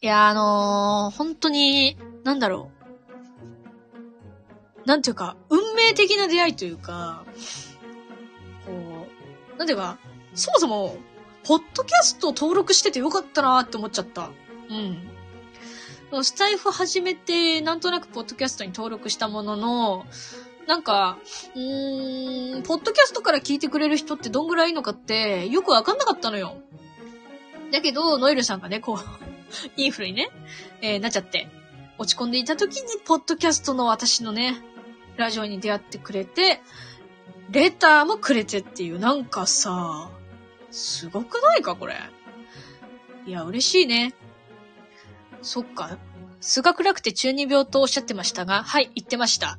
[0.02, 2.70] いや、あのー、本当に、なんだろ
[4.84, 4.86] う。
[4.86, 7.24] なんていうか、運命的な出会いというか、
[8.66, 8.72] こ
[9.54, 9.98] う、なんていうか、
[10.34, 10.96] そもそも、
[11.46, 14.30] ポッドキャスト登録しててよかったなって思っちゃった。
[14.68, 16.24] うん。
[16.24, 20.06] スタイフ始めて、なんとなくポッドキャストに登録したものの、
[20.66, 21.18] なんか、
[21.54, 26.56] うーん、ポッドキャストから聞いてくれる人ってどんぐらいいいのかって、よくわかんなかったのよ。
[27.70, 28.98] だけど、ノエルさんがね、こう、
[29.80, 30.30] インフルにね、
[30.80, 31.48] えー、なっちゃって、
[31.98, 34.56] 落ち込んでいた時に、ポッドキャストの私のね、
[35.16, 36.60] ラジオに出会ってくれて、
[37.50, 40.10] レターもくれてっていう、なんかさ、
[40.76, 41.96] すごくないか、これ？
[43.26, 44.14] いや、嬉しいね。
[45.42, 45.98] そっか。
[46.40, 49.58] 数学楽て中二病とおっしゃってましたが、はい、言ってました。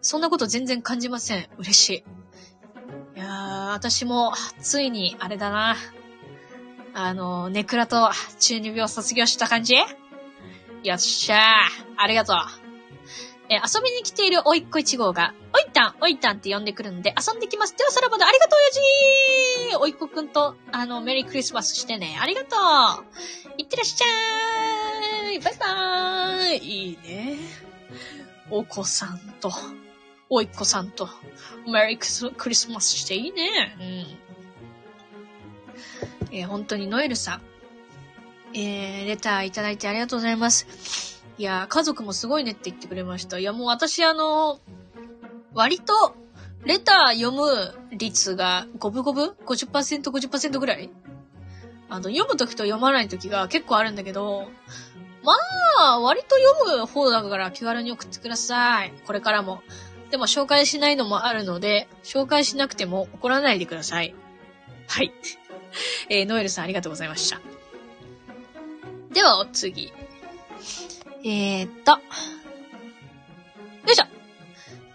[0.00, 1.48] そんなこと全然感じません。
[1.58, 2.04] 嬉しい。
[3.16, 5.76] いやー、私も、ついに、あれだな。
[6.94, 9.74] あの、ネクラと中二病卒業した感じ？
[9.74, 11.40] よっしゃー。
[11.96, 12.36] ありがとう。
[13.48, 15.34] え、遊びに来ているおいっ子1号が、
[15.84, 17.76] おいたん、おいたんって呼んでくるんで、遊んできます。
[17.76, 18.70] ではさらばだ、ありがとう、親
[19.72, 22.16] 父おいっ子くんと、あの、メリークリスマスしてね。
[22.20, 22.56] ありがと
[23.00, 23.04] う
[23.58, 24.06] いってらっしゃ
[25.32, 27.38] いバイバーイいいね。
[28.50, 29.50] お子さんと、
[30.28, 31.08] おいっ子さんと、
[31.66, 33.76] メリークリスマスしていいね。
[33.80, 34.06] うん。
[36.36, 37.42] えー、本当にノエルさん。
[38.56, 41.24] えー、レターいただいてありがとうございます。
[41.38, 43.38] いや、家族もすごいねって言ってくれました。
[43.38, 44.60] いや、もう私あの、
[45.54, 46.14] 割と、
[46.64, 50.90] レター読む率が五分五分 ?50%、50%ぐらい？
[51.88, 54.48] あの、読むときと読まないときが結構あるんだけど、
[55.22, 55.32] ま
[55.78, 58.92] あ、割と読む方だから気軽に送ってください。
[59.06, 59.62] これからも。
[60.10, 64.14] でも紹介しないのもあるので、紹介しなくても怒らないでください。
[64.86, 65.12] はい。
[66.08, 67.40] えー、ノエルさんありがとうございました。
[69.12, 69.92] では、お次。
[71.24, 71.92] えー、っと。
[71.92, 71.98] よ
[73.92, 74.23] いしょ。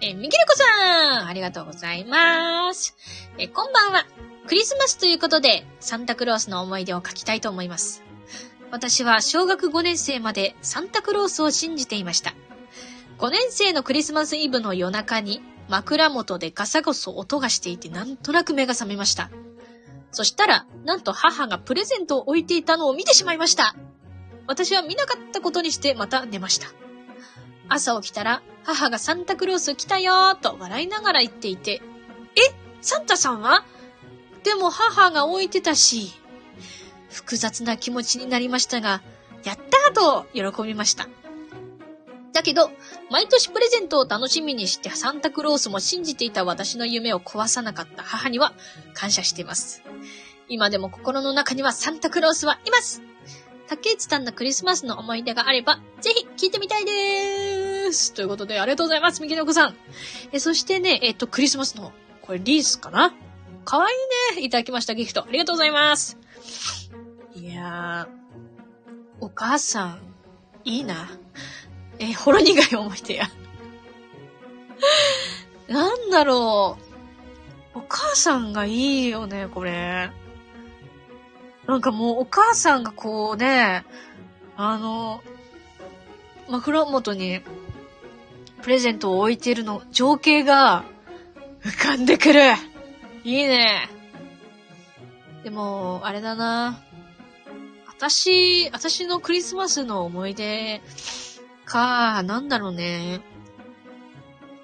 [0.01, 2.95] え、みきるこさんありがとうございます。
[3.37, 4.05] え、こんばんは。
[4.47, 8.01] クリスマスということで、サンタクロースの思い出を書きたいと思います。
[8.71, 12.33] 私は小学5年生までサンタクロースを信じていました。
[13.17, 19.29] 5年生のクリスマスイブの夜中に枕元でガサゴソ音がしていてなんとなく目が覚めました。
[20.11, 23.75] そしたら、なんと母がプレゼントを置いていたのを見てしまいました。
[24.47, 26.67] 私は見なかったことにしてまた寝ました。
[27.69, 31.81] 朝起きたら、母がサンタクロース来たよーと笑いながら言っていて、
[32.35, 32.53] え？
[32.81, 33.63] サンタさんは？
[34.43, 36.11] でも母が置いてたし、
[37.09, 39.01] 複雑な気持ちになりましたが、
[39.43, 41.07] やったーと喜びました。
[42.33, 42.71] だけど、
[43.09, 48.53] 毎年プレゼントを楽しみにしてサンタクロースも信じていた私の夢を壊さなかった母には
[48.93, 49.81] 感謝しています。
[50.47, 53.01] 今でも心の中にはサンタクロースはいます
[53.69, 59.75] 竹内さんのクリスマスの思い出があれば、ぜひ聞いてみたいですということで、ありがとうございます、みきのこさん。
[60.31, 63.13] え、そしてね、えっと、クリスマスの、これリースかな？
[63.65, 63.93] かわい
[64.33, 64.45] いね。
[64.45, 65.23] いただきました、ギフト。
[65.23, 66.17] ありがとうございます。
[67.35, 70.01] いやー、お母さん、
[70.65, 71.07] いいな。
[71.99, 73.29] えほろ苦い思い出や。
[75.67, 76.77] なんだろ
[77.75, 77.77] う。
[77.77, 80.09] お母さんがいいよね、これ。
[81.69, 83.85] なんかもうお母さんがこうね、
[84.57, 85.21] あの、
[86.49, 87.41] 枕元に
[88.63, 90.83] プレゼントを置いてるの、情景が
[91.61, 92.41] 浮かんでくる。
[93.23, 93.87] いいね。
[95.43, 96.81] でも、あれだな。
[97.87, 100.81] 私、私のクリスマスの思い出
[101.65, 103.21] か、なんだろうね。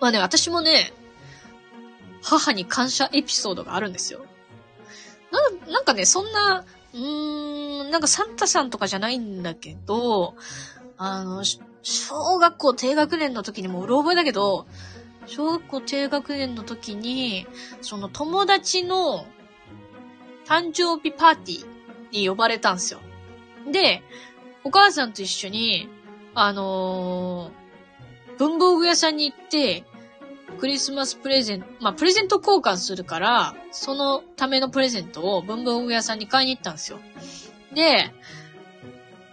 [0.01, 0.91] まあね、私もね、
[2.23, 4.25] 母に感謝エピソードがあるんですよ。
[5.65, 6.65] な、なんかね、そんな、
[6.95, 10.35] うーん、なんかサンタさんとかじゃないんだけど、
[10.97, 11.43] あの、
[11.83, 14.65] 小学校低学年の時にもうろ覚えだけど、
[15.25, 17.45] 小学校低学年の時に、
[17.81, 19.25] その友達の
[20.45, 22.99] 誕生日パーティーに呼ばれたんですよ。
[23.71, 24.01] で、
[24.63, 25.89] お母さんと一緒に、
[26.33, 29.83] あのー、文房具屋さんに行って、
[30.55, 36.99] クリスマスプレゼント、まあ、プレゼント交換するから、そのためのプレゼントを文房具屋さんに買いに行ったんですよ。
[37.73, 38.11] で、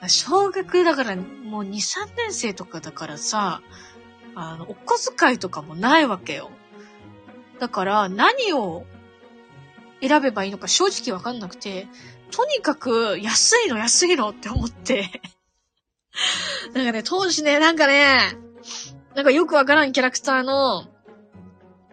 [0.08, 3.62] 小学だからもう2、3年生とかだからさ、
[4.34, 6.50] あの、お小遣いとかもないわけよ。
[7.58, 8.84] だから何を
[10.00, 11.86] 選べばいいのか正直わかんなくて、
[12.30, 15.22] とにかく安いの安いのって思って
[16.74, 18.36] なんかね、当時ね、なんかね、
[19.14, 20.86] なんかよくわからんキャラクターの、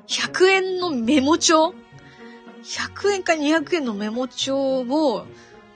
[0.10, 1.74] 100円のメモ帳
[2.64, 5.26] ?100 円か200円のメモ帳を、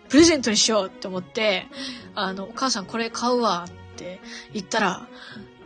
[0.09, 1.67] プレゼントにしようって思って、
[2.15, 4.19] あの、お母さんこれ買うわって
[4.53, 5.07] 言ったら、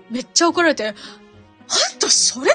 [0.09, 0.95] めっちゃ怒られて、あん
[1.99, 2.51] たそれ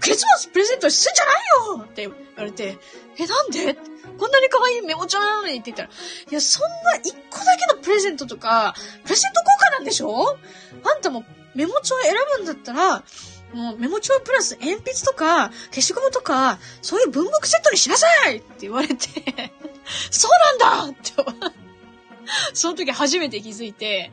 [0.00, 1.34] クリスマスプレゼントするんじゃない
[1.80, 2.78] よって言われて、
[3.18, 3.74] え、なんで？
[4.18, 5.88] こんなに可愛いメモ帳なのにって言ったら、
[6.30, 10.38] いや、そんな一個だけのプレゼントとか、プレゼント交換なんでしょ？
[10.84, 13.02] あんたもメモ帳選ぶんだったら、
[13.52, 18.96] もうメモ帳プラス鉛筆とか消しゴムとか、そういう文房具セットにしなさいって言われて
[20.10, 21.12] そうなんだ って
[22.52, 24.10] その時初めて気づいて、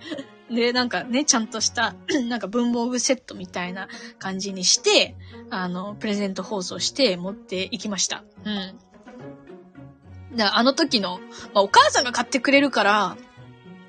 [0.51, 1.95] で、なんかね、ちゃんとした、
[2.29, 3.87] なんか文房具セットみたいな
[4.19, 5.15] 感じにして、
[5.49, 8.23] あの、プレゼント放送して持っていきました。
[8.45, 8.77] うん。
[10.35, 11.19] だあの時の、
[11.53, 13.17] まあ、お母さんが買ってくれるから、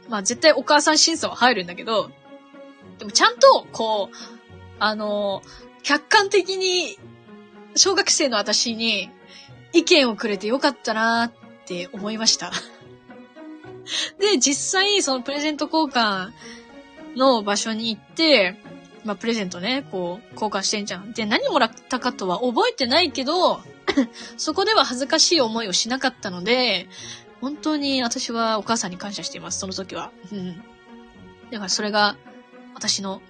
[0.09, 2.11] まあ絶対お母さん審査は入るんだけど、
[2.99, 4.34] でもちゃんと、こう、
[4.79, 5.43] あの、
[5.83, 6.99] 客観的に、
[7.77, 9.11] 小学生の私に
[9.73, 11.33] 意見をくれてよかったなっ
[11.67, 12.53] て思いました。
[14.19, 16.31] で、実際、そのプレゼント交換
[17.17, 18.61] の場所に行って、
[19.05, 21.13] まあ、プレゼントね、こう、交換してんじゃん。
[21.13, 23.61] で、何もらったかとは覚えてないけど、
[24.39, 26.89] そこでは恥ずかしい思いをしなかったので、
[27.41, 30.11] 本当に私はお母さんに感謝しています、その時は。
[30.33, 30.57] うん。
[31.51, 32.17] だからそれが、
[32.75, 33.21] 私の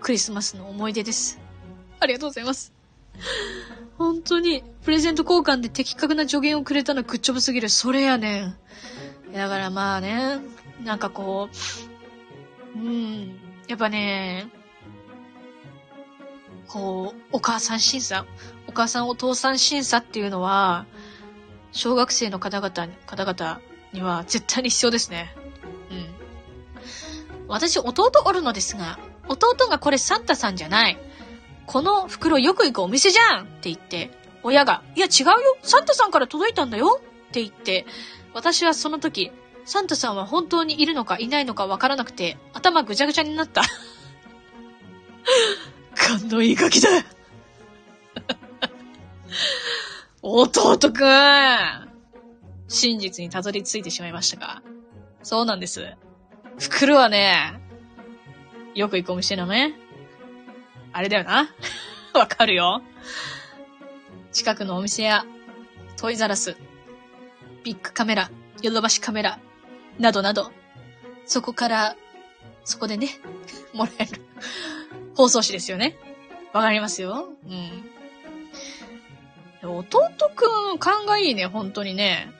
[0.00, 1.40] クリスマスの思い出です。
[2.00, 2.72] ありがとうございます。
[3.98, 7.68] 本当に、プレゼント交換で的確な助言をくれたのグッジョブすぎる。
[7.68, 8.56] それやねん。
[9.32, 10.38] だからまあね、
[10.84, 11.48] なんかこ
[12.76, 14.48] う、うん、やっぱね、
[16.68, 18.24] こう、お母さん審査、
[18.66, 20.86] お母さんお父さん審査っていうのは、
[21.72, 23.60] 小学生の方々に、方々
[23.92, 25.34] には絶対に必要ですね。
[25.90, 27.48] うん。
[27.48, 30.98] 私、弟おるのですが、弟がこれサンタさんじゃない。
[31.66, 34.10] この袋よく行くお店じゃんって言って、
[34.42, 37.84] 親が、いや違うよサンタさんから届いたんだよって言って、
[38.32, 39.30] 私はその時、
[39.64, 43.62] サンタさんは本当にいるのかいないのかわからなくて、頭ぐちゃぐちゃになった。
[45.94, 46.88] 感動いいガキだ
[50.22, 51.08] 弟くん
[52.68, 54.62] 真実にたどり着いてしまいましたか
[55.22, 55.94] そうなんです。
[56.58, 57.60] 袋はね、
[58.78, 59.74] よく行くお店のね、
[60.92, 61.52] あれだよな。
[62.14, 62.80] わかるよ。
[64.30, 65.26] 近くのお店や、
[65.96, 66.56] トイザラス、
[67.64, 68.30] ビッグカメラ、
[68.62, 69.40] ヨドバシカメラ、
[69.98, 70.52] などなど、
[71.26, 71.96] そこから、
[72.62, 73.08] そこでね、
[73.74, 74.24] もらえる
[75.16, 75.98] 包装紙ですよね。
[76.52, 77.30] わかりますよ。
[77.48, 79.68] うん。
[79.68, 82.32] 弟くん、勘がいいね、本当にね。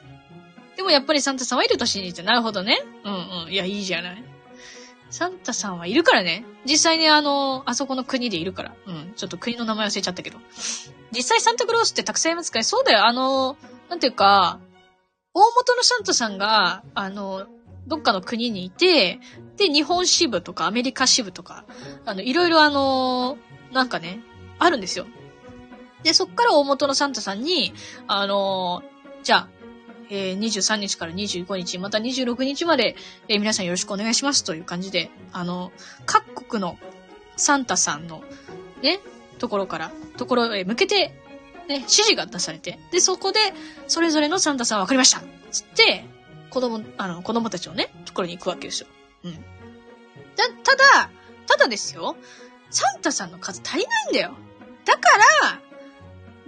[0.76, 2.78] でもやっぱりサンタさんはいると信じて、なるほどね。
[3.02, 3.14] うん
[3.46, 3.52] うん。
[3.52, 4.37] いや、いいじゃない。
[5.10, 6.44] サンタさんはいるからね。
[6.64, 8.74] 実際にあの、あそこの国でいるから。
[8.86, 9.12] うん。
[9.16, 10.38] ちょっと国の名前忘れちゃったけど。
[11.12, 13.06] 実際サンタクロースってたくさんいますから、そうだよ。
[13.06, 13.56] あの、
[13.88, 14.60] なんていうか、
[15.32, 17.46] 大元のサンタさんが、あの、
[17.86, 19.18] どっかの国にいて、
[19.56, 21.64] で、日本支部とかアメリカ支部とか、
[22.04, 23.38] あの、いろいろあの、
[23.72, 24.20] なんかね、
[24.58, 25.06] あるんですよ。
[26.02, 27.72] で、そっから大元のサンタさんに、
[28.06, 28.82] あの、
[29.22, 29.48] じゃあ、
[30.10, 32.96] えー、23日から25日、また26日まで、
[33.28, 35.72] えー、皆さんよろしくお願いしますという感じで、あの、
[36.06, 36.78] 各国の
[37.36, 38.22] サンタさんの、
[38.82, 39.00] ね、
[39.38, 41.08] ところから、ところへ向けて、
[41.68, 43.38] ね、指示が出されて、で、そこで、
[43.86, 46.04] それぞれのサンタさん分かりましたつって、
[46.50, 48.86] 子供、あの、子供たちをね、ところに行くわけですよ。
[49.24, 49.34] うん。
[49.34, 49.38] だ、
[50.64, 51.10] ただ、
[51.46, 52.16] ただですよ、
[52.70, 54.34] サンタさんの数足りないんだよ。
[54.84, 55.00] だか
[55.42, 55.60] ら、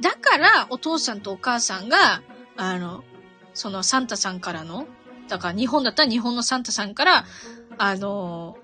[0.00, 2.22] だから、お父さんとお母さんが、
[2.56, 3.04] あの、
[3.54, 4.86] そのサンタさんからの、
[5.28, 7.24] だから日本だったら日本のサンタさんから、
[7.78, 8.56] あの、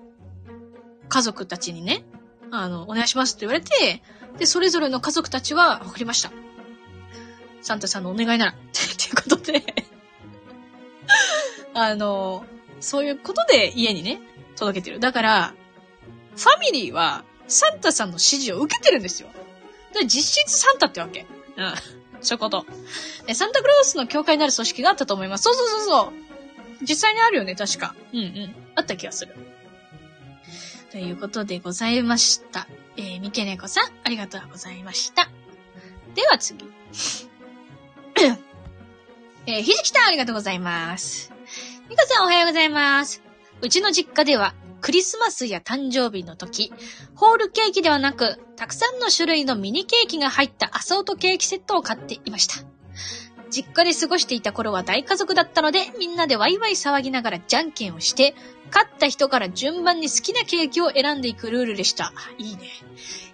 [1.09, 2.03] 家族たちにね、
[2.51, 4.01] あの、お願いしますって言われて、
[4.37, 6.31] で、それぞれの家族たちは、わかりました。
[7.61, 9.85] サンタさんのお願いなら、 っていうことで
[11.73, 12.45] あの、
[12.79, 14.21] そういうことで家にね、
[14.55, 14.99] 届けてる。
[14.99, 15.53] だから、
[16.35, 19.29] ファミリーは、サンタさんの指示を受けてるんですよ。
[19.93, 21.25] で、実質サンタってわけ。
[21.55, 21.73] うん。
[22.21, 22.65] そういうこと。
[23.27, 25.43] え、サンタクロースの教会になる組織があったと思います。
[25.43, 26.13] そうそうそうそう。
[26.81, 27.95] 実際にあるよね、確か。
[28.13, 28.55] うんうん。
[28.75, 29.35] あった気がする。
[30.91, 32.67] ということでございました。
[32.95, 35.29] えー、みけねこさん、ありがとうございました。
[36.15, 36.65] では次。
[39.45, 41.31] えー、ひじきさん、ありがとうございます。
[41.89, 43.21] みかさん、おはようございます。
[43.61, 46.71] うちの実家では、クリスマスや誕生日の時、
[47.15, 52.65] ホールケーキではなく、たくさんの種類のミニケーキが入ったアソートケーキセットを買っていました。
[53.49, 58.35] 実家で過ごしていた頃は大家族だったので、みんなでワイワイ騒ぎながらじゃんけんをして、
[58.71, 62.13] 勝った人から順番に好きなケーキを選んでいくルールでした。
[62.37, 62.69] いいね。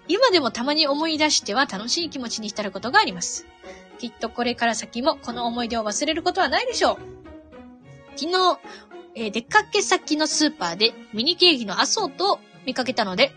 [0.07, 3.47] 今でもたまに思い出しては楽しい気持ちに浸ることがあります。
[3.99, 6.97] きっとこれから先もこの思い出を忘れることはないでしょう。
[8.15, 8.59] 昨日、
[9.15, 13.31] えー、出かけ先のスーパーでミニケーキのアソートを見かけたので、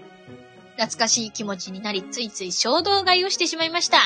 [0.77, 3.99] 懐かしい気持ちになり、ついつい衝動買いをしてしまいました。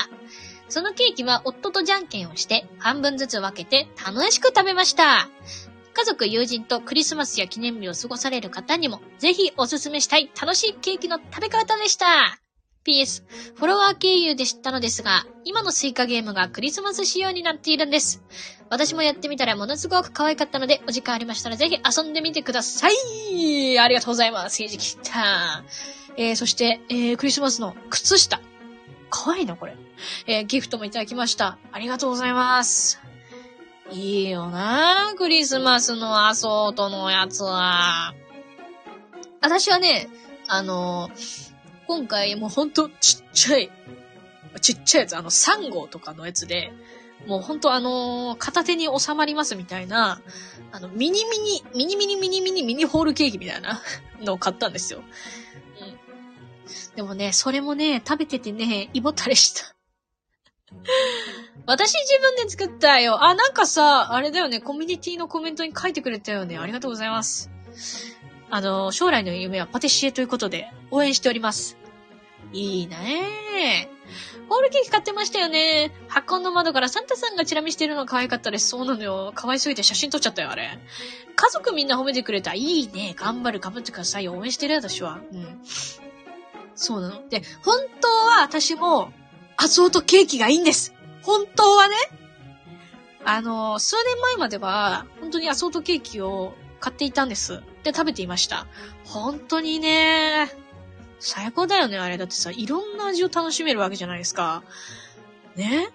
[0.69, 5.29] そのケーキは夫とじゃんけんをして、半分ずつ分けて楽しく食べました。
[5.93, 12.40] 家族、友人とクリスマスや記念日を過ごされる方にも、ぜひおすすめしたい楽しいケーキの食べ方でした。
[12.85, 13.23] PS、
[13.55, 18.23] フォロワー経由で知ったのですが、今のスイカゲームがクリスマス仕様になっているんです。
[18.69, 24.63] 私もやってみたらものすごく可愛かったので、お時間ありましたらぜひ遊んでみてくださいありがとうございます。
[24.63, 25.63] ひじきた
[26.17, 28.41] えー、そして、えー、クリスマスの靴下。
[29.09, 29.75] 可愛いな、これ。
[30.25, 31.59] えー、ギフトもいただきました。
[31.71, 32.99] ありがとうございます。
[33.91, 38.13] いいよなクリスマスのアソートのやつは。
[39.41, 40.07] 私はね、
[40.47, 41.09] あの
[41.91, 43.69] 今回もうほんとちっちゃい、
[44.61, 46.71] ちっちゃいやつ、あの3号とかのやつで、
[47.27, 50.21] もうほんとあのー、片手に収まりますみたいな、
[50.71, 53.81] あの、ミニミニ、ミニミニミニミニミニホールケーキみたいな
[54.23, 55.03] のを買ったんですよ。
[55.81, 56.95] うん。
[56.95, 59.75] でもね、それもね、食べててね、胃もたれした。
[61.65, 63.21] 私自分で作ったよ。
[63.25, 66.57] あ、なんかさ、あれだよね、コミュニティのコメントに書いてくれたよね。
[66.57, 67.51] ありがとうございます。
[68.49, 71.80] あの、将来の夢はパティシエということで、応援しております。
[72.53, 73.89] いいね
[74.49, 75.93] ホールケーキ買ってましたよね。
[76.09, 78.67] 箱の窓からサンタさんがチラ見してるの可愛かったです。
[78.67, 79.31] そうなのよ。
[79.33, 80.77] 可愛すぎて写真撮っちゃったよ、あれ。
[81.37, 82.53] 家族みんな褒めてくれた。
[82.53, 83.13] いいね。
[83.15, 84.27] 頑張る、頑張ってください。
[84.27, 85.21] 応援してるよ、私は。
[85.31, 85.61] うん。
[86.75, 87.29] そうなの。
[87.29, 89.13] で、本当は私も、
[89.55, 90.93] アソートケーキがいいんです。
[91.21, 91.95] 本当はね。
[93.23, 97.61] あの、数年前までは、本当にアソートケーキを買っていたんです。
[97.83, 98.67] で、食べていました。
[99.05, 100.51] 本当にね、
[101.21, 102.17] 最高だよね、あれ。
[102.17, 104.63] だってさ、いろんな味を楽しめるわけじゃないですか。
[105.55, 105.89] ね？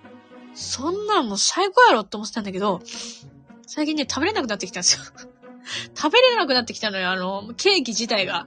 [0.54, 2.80] そんなんもう最高やろって思ってたんだけど、
[3.66, 5.04] 最近ね、食べれなくなってきたんですよ。
[5.94, 8.46] 食べれなくなってきたのよ、あの、ケーキ自体が。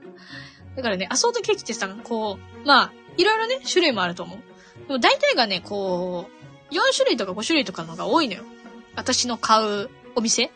[0.74, 4.38] だからね、アソートケーキってさ、こう、まあ、いろいろね、種類もあると思う。
[4.88, 6.30] でも大体がね、こ
[6.70, 8.44] う、4種類とか5種類とかのが多いのよ。
[8.96, 10.50] 私の買うお店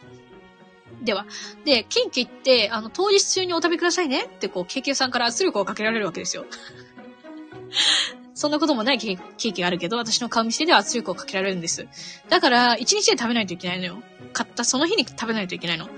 [1.05, 1.27] では。
[1.65, 6.47] で、ケーキって、あの、当日中にお食べくださいねって、こう、ケーキ屋さんから圧力をかけられるわけですよ。
[8.35, 11.87] そんなこともないケーキがあるけど、私の買う店では圧力をかけられるんです。
[12.29, 14.03] だから、1日で食べないといけないのよ。
[14.33, 15.89] 買ったその日に食べないといけないの。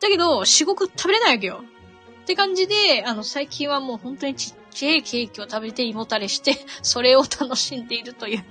[0.00, 1.62] だけど、四国食べれないわけよ。
[2.22, 8.44] って感じで、あの、最近はもう本当にちっちゃいケーキを食べて胃もたれして、それを楽しんでいるという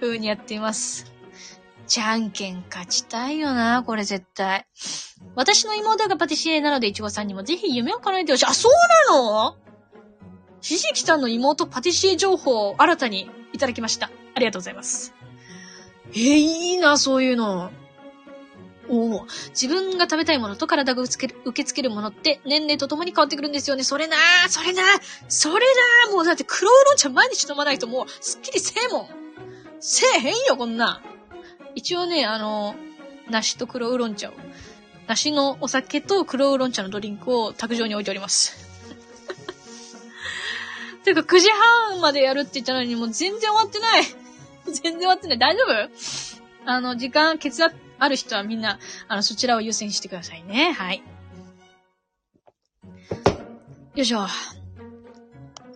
[0.00, 1.17] 風にやっています。
[1.88, 4.66] じゃんけん勝ちたいよな、これ絶対。
[5.34, 8.44] 私の妹がパティシエなので、いちごさんにもぜひ夢を叶えてほしい。
[8.46, 8.72] あ、そう
[9.10, 9.56] なの？
[10.60, 14.10] ひじきさんの妹パティシエ情報を新たにいただきました。
[14.34, 15.14] ありがとうございます。
[16.10, 17.70] えー、いいな、そういうの。
[18.90, 23.84] おお自分が食べたいものと体が受け付けるものって年齢とともに変わってくるんですよね。
[23.84, 24.82] それなーそれな
[25.28, 25.66] それ
[26.06, 29.08] なもうだって黒ウーロン茶毎日飲まないともうすっきりせえもん。
[29.80, 31.02] せえへんよ、こんな。
[31.78, 32.74] 一応ね、あの、
[33.30, 34.32] 梨と黒ウーロン茶を、
[35.06, 38.66] 梨のお酒と黒ウーロン茶のドリンクを卓上に置いております。
[41.04, 41.48] ていうか、9時
[41.92, 44.02] 半までやるって言ったのにもう全然終わってない。
[44.66, 45.38] 全然終わってない。
[45.38, 45.88] 大丈夫？
[46.66, 50.72] あの、時間、血圧ある人はみんな、あの、そちらを優先してくださいね。
[50.72, 51.02] はい。
[53.94, 54.26] よいしょ。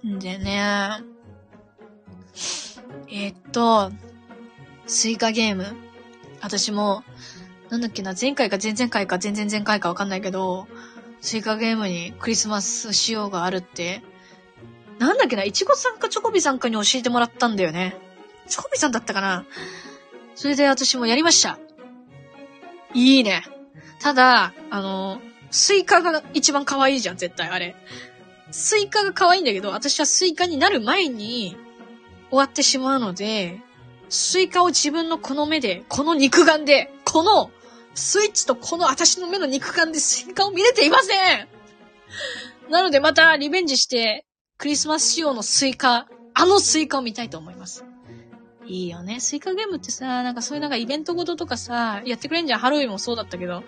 [0.04, 1.00] んでね、
[3.06, 3.92] えー、っと、
[4.88, 5.91] スイカゲーム。
[6.42, 7.04] 私も、
[7.70, 10.68] なんだっけな、前回か前々回か前々前回かわかんないけど、
[11.20, 14.02] スイカゲームにクリスマス仕様があるって
[15.02, 17.96] なんだっけな、いちごさんかチョコビさんかに教えてもらったんだよね。
[18.46, 19.44] チョコビさんだったかな
[20.36, 21.58] それで私もやりました。
[22.94, 23.42] いいね。
[24.00, 25.20] ただ、あの、
[25.50, 27.74] スイカが一番可愛いじゃん、絶対、あれ。
[28.52, 31.56] スイカが可愛いんだけど、私はスイカになる前に
[32.30, 33.60] 終わってしまうので、
[34.12, 37.50] スイカを自分のこの目で、この肉眼で、この
[37.94, 41.48] スイッチとこの私の目の肉眼でスイカを見れていません
[42.70, 44.24] なのでまたリベンジして
[44.58, 47.86] クリスマス仕様のスイカ、あのスイカを見たいと思います。
[48.66, 49.18] いいよね。
[49.18, 52.58] スイカゲームってさ、なんかそういうなんかイベントごととかさ、やってくれんじゃん。
[52.60, 53.64] ハロウィンもそうだったけど。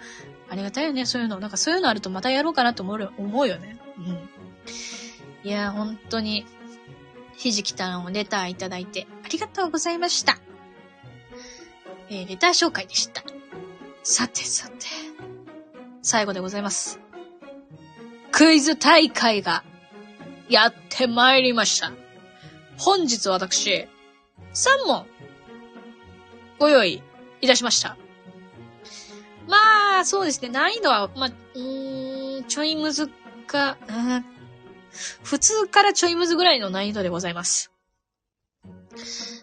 [0.50, 1.40] ありがたいよね、そういうの。
[1.40, 3.78] なんかそういうのあるとまたやろうかなと思う思うよね。
[3.98, 5.48] うん。
[5.48, 6.46] いや、本当に、
[7.36, 10.38] ひじきたんをレターいただいてありがとうございました。
[12.10, 13.22] えー、レター紹介でした。
[14.02, 14.86] さてさて、
[16.02, 17.00] 最後でございます。
[18.30, 19.64] クイズ大会が
[20.48, 21.92] やってまいりました。
[22.76, 23.88] 本日私、
[24.52, 25.06] 3問、
[26.58, 27.02] ご用意
[27.40, 27.96] いたしました。
[29.48, 30.48] まあ、そうですね。
[30.48, 33.08] 難易度は、まあ、うーん、ちょいむず
[33.46, 33.76] か、
[35.22, 37.73] 普通からちょいむずぐらいの難易度でございます。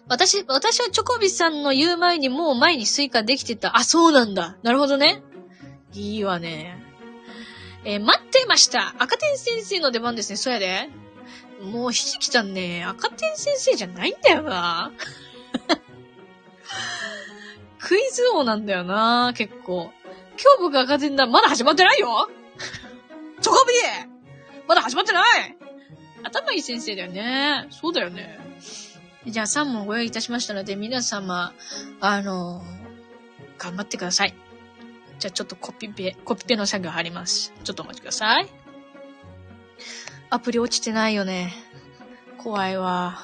[0.08, 3.76] 私、私はチョコビさんの言う前にもう前にスイカできてた。
[3.76, 4.56] あ、そうなんだ。
[4.62, 5.22] なるほどね。
[5.94, 6.78] いいわね。
[7.84, 10.88] えー、待ってました赤点先生の出番ですね、そやで。
[11.60, 14.92] もうひじきちゃんね、赤点先生じゃないんだよな。
[17.78, 19.92] クイズ王なんだよな、結構。
[20.40, 21.26] 今日僕赤点だ。
[21.26, 22.28] まだ始まってないよ
[23.40, 23.72] チョコビ
[24.68, 25.56] まだ始まってない
[26.22, 27.66] 頭いい先生だよね。
[27.70, 28.38] そうだよね。
[29.26, 31.52] じゃあ3問ご用意いたしましたので、皆様、
[32.00, 32.62] あの
[33.58, 34.34] 頑張ってください。
[35.18, 37.52] じゃあちょっとコピペ、コピペの作業入ります。
[37.62, 38.48] ちょっとお待ちください。
[40.30, 41.52] アプリ落ちてないよね。
[42.38, 43.18] 怖いわ。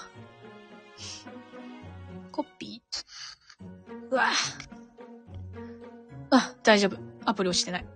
[2.31, 4.11] コピー？
[4.11, 4.29] うわ
[6.31, 6.99] あ、大丈夫。
[7.25, 7.87] アプリ落ちてない。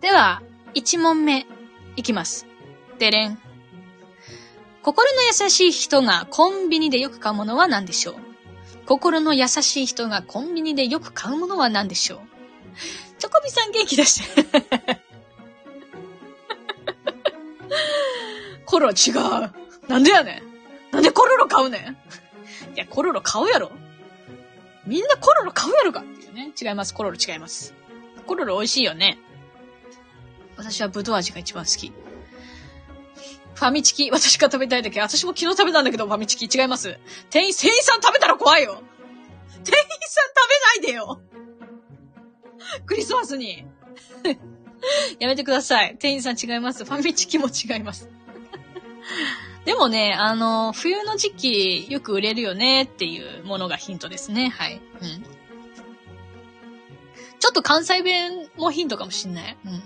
[0.00, 0.42] では、
[0.74, 1.46] 1問目、
[1.96, 2.46] いきます。
[2.98, 3.38] でれん。
[4.82, 8.14] 心の優しい人がコンビニでよく買うものは何でしょう？
[8.86, 12.20] 心の優しい人がコンビニでよく買うものは何でしょう？
[13.18, 14.44] チョコビさん元気出して。
[18.66, 19.52] コロロ違う。
[19.88, 20.42] なんでやね
[20.90, 20.94] ん。
[20.94, 21.96] なんでコロロ買うねん。
[22.74, 23.70] いや、コロロ買うやろ。
[24.86, 26.52] みんなコロロ買うやろかっていうね。
[26.60, 26.94] 違います。
[26.94, 27.74] コロロ違います。
[28.26, 29.18] コロロ美味しいよね。
[30.56, 31.92] 私はブドウ味が一番好き。
[33.54, 35.00] ファミチキ、私が食べたいだけ。
[35.00, 36.98] 私も昨日食べたんだけど、ファミチキ違います。
[37.30, 38.82] 店員、店員さん食べたら怖いよ。
[39.64, 40.32] 店員さん
[40.80, 41.20] 食べないでよ。
[42.86, 43.66] クリスマスに。
[45.20, 45.96] やめてください。
[45.98, 46.84] 店員さん違います。
[46.84, 48.08] ファミチキも違います。
[49.64, 54.48] でもね、あの、冬の時期よく売れるよねっていうものがヒントですね。
[54.48, 54.80] はい。
[55.00, 55.24] うん。
[57.38, 59.56] ちょっと関西弁もヒントかもしんない。
[59.64, 59.82] うん。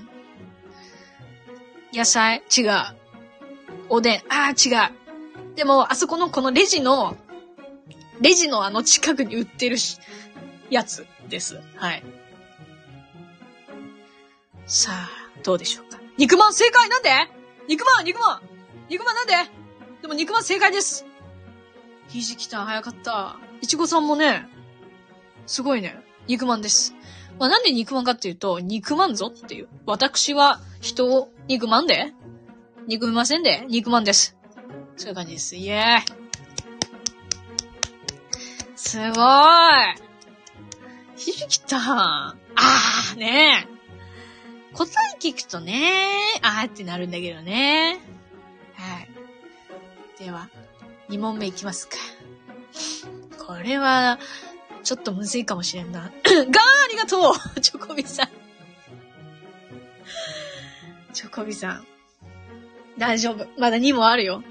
[1.93, 2.43] 野菜？
[2.57, 3.06] 違う。
[3.89, 5.57] おでんああ、違う。
[5.57, 7.17] でも、あそこのこのレジの、
[8.21, 9.99] レジのあの近くに売ってるし、
[10.71, 11.61] やつです。
[11.77, 12.03] はい。
[14.67, 15.09] さあ、
[15.43, 15.99] どうでしょうか。
[16.19, 17.11] 肉まん正解なんで？
[17.69, 18.41] 肉まん肉まん
[18.89, 19.35] 肉まんなんで？
[20.03, 21.07] でも肉まん正解です。
[22.09, 23.37] ひじきたん早かった。
[23.61, 24.49] いちごさんもね、
[25.47, 26.03] すごいね。
[26.27, 26.95] 肉まんです。
[27.39, 29.69] まあ、なんで肉まんかっていうと、肉まんぞっていう。
[29.87, 32.13] 私は人を肉まんで
[32.87, 34.37] 憎みませんで肉まんです。
[34.97, 35.57] そういう感じです。
[35.57, 36.05] イエーイ
[38.77, 39.11] すごーい
[41.17, 41.81] ひじきたん。
[41.99, 43.67] あーね
[44.75, 45.93] 答え聞くとね、
[46.43, 47.99] あーってなるんだけどね。
[48.75, 49.09] はい。
[50.23, 50.49] では、
[51.09, 51.97] 2問目いきますか。
[53.45, 54.21] これは、
[54.83, 56.01] ちょっとむずいかもしれんな。
[56.03, 56.11] がーあ
[56.91, 58.29] りがとう チョコビさん。
[61.13, 61.87] チョコビさん。
[62.99, 63.47] 大丈夫。
[63.59, 64.43] まだ2問あるよ。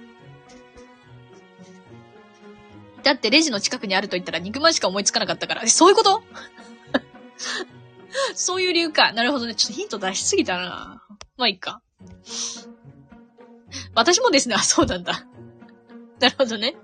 [3.03, 5.67] だってレジの近くにあると言ったら肉まんしか思いつかなかったから。
[5.67, 6.23] そういうこと？
[8.33, 9.11] そういう理由か。
[9.13, 9.55] なるほどね。
[9.55, 11.03] ちょっとヒント出しすぎたな。
[11.37, 11.81] まあいいか。
[13.93, 15.25] 私もですね、あ、そうなんだ。
[16.19, 16.75] なるほどね。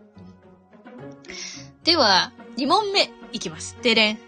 [1.84, 3.78] では、2問目いきます。
[3.82, 4.20] でれん。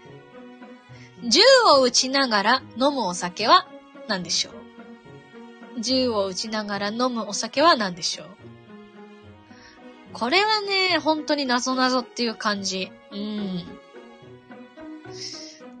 [1.28, 1.40] 銃
[1.76, 3.66] を撃ちながら飲むお酒は
[4.08, 4.54] 何でしょう？
[5.80, 8.28] 銃を撃ちながら飲むお酒は何でしょう？
[10.12, 12.92] これはね、本当に謎々っていう感じ。
[13.10, 13.64] うん。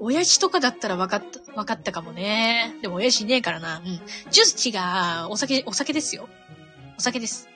[0.00, 2.74] 親父とかだったら分かった、分かったかもね。
[2.82, 3.78] でも親父いねえからな。
[3.78, 3.84] うん。
[4.30, 4.72] ジュース違
[5.26, 5.30] う。
[5.30, 6.28] お酒、お酒ですよ。
[6.98, 7.48] お酒です。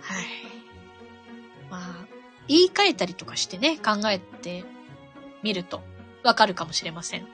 [0.00, 0.24] はい。
[1.70, 2.06] まあ、
[2.48, 4.64] 言い換えたりとかしてね、考えて
[5.42, 5.82] みると
[6.24, 7.26] わかるかもしれません。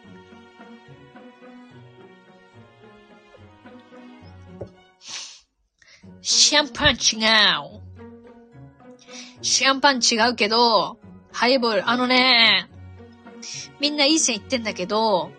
[6.23, 7.83] シャンパン違う。
[9.43, 10.97] シャンパン違うけど、
[11.33, 12.69] ハイボール、あのね、
[13.81, 15.33] みんないい線言ってんだけど、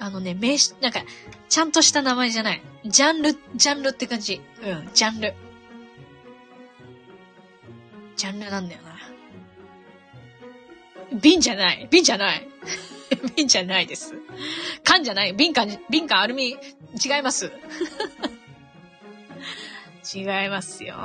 [0.00, 1.02] あのね、名詞、なんか、
[1.50, 2.62] ちゃんとした名前じゃない。
[2.86, 4.40] ジャンル、ジャンルって感じ。
[4.62, 5.34] うん、ジャンル。
[8.16, 8.92] ジャンルなんだよな。
[11.20, 11.88] 瓶じゃない。
[11.90, 12.48] 瓶じゃない。
[13.36, 14.14] 瓶じゃないです。
[14.82, 15.34] 缶じゃない。
[15.34, 16.56] 瓶缶、瓶缶アルミ、
[17.04, 17.52] 違います。
[20.04, 20.96] 違いますよ。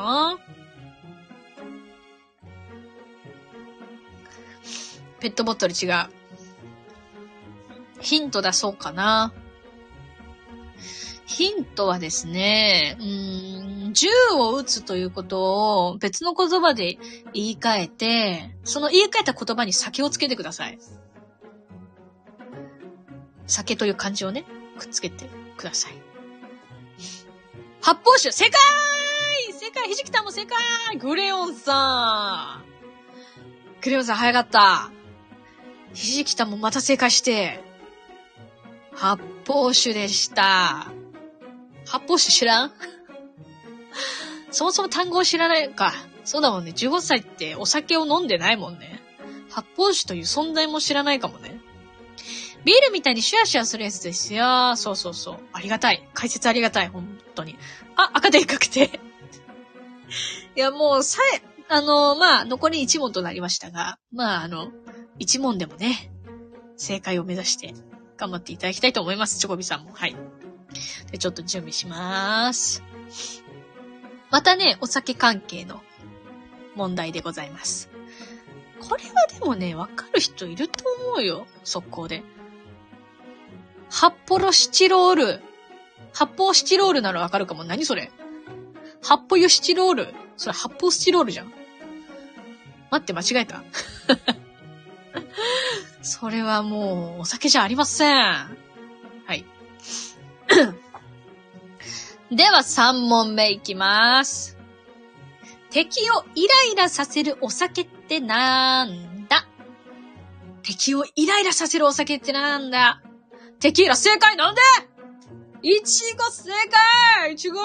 [5.19, 6.07] ペットボトル違う。
[7.99, 9.33] ヒント出そうかな。
[11.25, 13.03] ヒントはですね、う
[13.89, 16.97] ん、銃を撃つということを別の言葉で
[17.33, 20.79] 言い換えて、その言い換えた言葉に酒をつけてください。
[23.45, 24.45] 酒という漢字をね、
[24.79, 25.25] くっつけて
[25.57, 26.06] ください。
[27.81, 28.53] 発泡酒正解
[29.53, 32.65] 正解ひじきたも正解グレオンさん
[33.81, 34.91] グレオンさん早かった
[35.93, 37.63] ひじきたもまた正解して、
[38.93, 40.91] 発泡酒でした。
[41.85, 42.71] 発泡酒知らん？
[44.51, 45.93] そもそも単語を知らないか。
[46.23, 46.71] そうだもんね。
[46.71, 49.01] 15歳ってお酒を飲んでないもんね。
[49.49, 51.59] 発泡酒という存在も知らないかもね。
[52.65, 54.75] ビールみたいにシュワシュワするやつですよ。
[54.75, 55.37] そうそうそう。
[55.53, 56.07] ありがたい。
[56.13, 56.89] 解説ありがたい。
[56.89, 57.57] 本当に。
[57.95, 58.99] あ、赤でかくて。
[60.55, 64.71] いや、もう、さえ、あの、まあ、残り1問となりましたが、まあ、あの、
[65.19, 66.11] 1問でもね、
[66.77, 67.73] 正解を目指して
[68.17, 69.39] 頑張っていただきたいと思います。
[69.39, 69.91] チョコビさんも。
[69.93, 70.15] はい。
[71.11, 72.83] で、ちょっと準備しまーす。
[74.29, 75.81] またね、お酒関係の
[76.75, 77.89] 問題でございます。
[78.79, 81.47] これはでもね、わかる人いると思うよ。
[81.63, 82.23] 速攻で。
[83.89, 85.41] 発泡スチロール。
[86.13, 87.63] 発泡スチロールならわかるかも。
[87.63, 88.11] 何それ？
[89.01, 90.13] 発泡油スチロール。
[90.35, 91.53] それ発泡スチロールじゃん。
[92.89, 93.63] 待って、間違えた。
[96.01, 98.15] それはもう、お酒じゃありません。
[98.15, 98.47] は
[99.33, 99.45] い。
[102.31, 104.57] では、3問目いきます。
[105.69, 109.45] 敵をイライラさせるお酒ってなんだ？
[110.63, 113.01] 敵をイライラさせるお酒ってなんだ？
[113.59, 114.61] テキーラ正解なんで
[115.63, 116.51] いちご正
[117.21, 117.59] 解いちご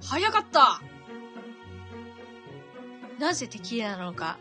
[0.00, 0.80] 早かった
[3.18, 4.38] なぜテキーラなのか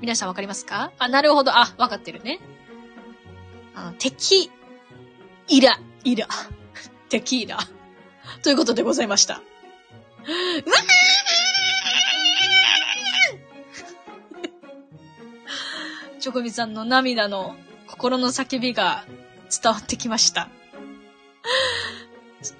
[0.00, 0.92] 皆さんわかりますか？
[0.98, 1.50] あ、なるほど。
[1.58, 2.38] あ、わかってるね。
[3.74, 4.48] あの、テキ、
[5.48, 6.28] イラ、イラ、
[7.10, 7.58] テキーラ。
[8.44, 9.34] ということでございました。
[9.34, 9.40] わ
[16.20, 17.56] チョコビさんの涙の
[17.88, 19.04] 心の叫びが
[19.50, 20.48] 伝わってきました。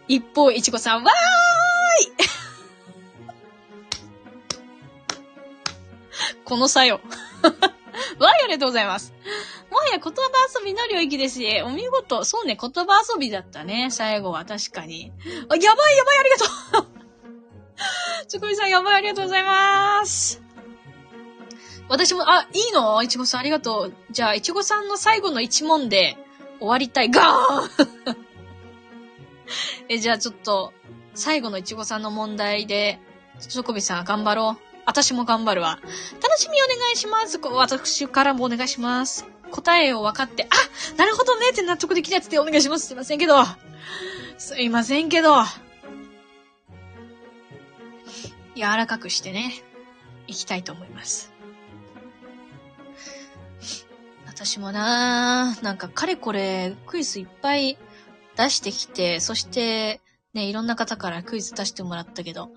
[0.08, 1.14] 一方、いちごさん、わー
[2.04, 2.12] い
[6.44, 6.94] この作用。
[6.96, 9.12] わーい、ありがとうございます。
[9.70, 10.12] もはや言葉
[10.58, 12.24] 遊びの領域ですし、お見事。
[12.24, 15.12] そうね、言葉遊びだったね、最後は確かに。
[15.20, 16.98] あ、やばいやばい、ありがとう
[18.26, 20.42] ちょこみさん、やばい、ありがとうございます。
[21.88, 23.02] 私も、あ、いいの？
[23.02, 23.94] いちごさん、ありがとう。
[24.10, 26.18] じゃあ、いちごさんの最後の一問で
[26.58, 27.10] 終わりたい。
[27.10, 28.16] ガーン
[29.88, 30.72] え、じゃあちょっと、
[31.14, 33.00] 最後のいちごさんの問題で、
[33.40, 34.68] チョコビさん頑張ろう。
[34.84, 35.78] 私も頑張るわ。
[36.22, 37.38] 楽しみお願いします。
[37.38, 39.26] 私からもお願いします。
[39.50, 42.86] 答えを分かって、あなるほどねって納得できるやつでお願いします。
[42.86, 43.44] すいませんけど。
[44.38, 45.42] すいませんけど。
[48.54, 49.52] 柔らかくしてね、
[50.26, 51.37] いきたいと思います。
[54.38, 57.76] 私もなぁ、なんかかれこれクイズいっぱい
[58.36, 60.00] 出してきて、そして
[60.32, 62.52] ね、いろんな方からクイズ出してもらったけど、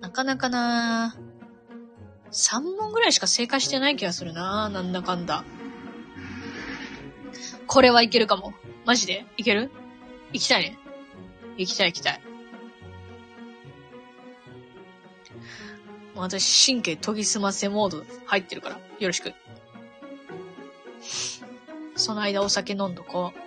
[0.00, 5.44] なかなかなぁ、3問ぐらいしか正解してない気がするなぁ、なんだかんだ。
[7.68, 8.52] これはいけるかも。
[8.84, 9.24] マジで？
[9.36, 9.70] いける？
[10.32, 10.76] 行きたいね。
[11.56, 12.20] 行きたい行きたい。
[16.16, 19.32] もう私、神経研ぎ澄ませモード入ってるから、よろしく。
[21.96, 23.42] その間お酒飲んどこう。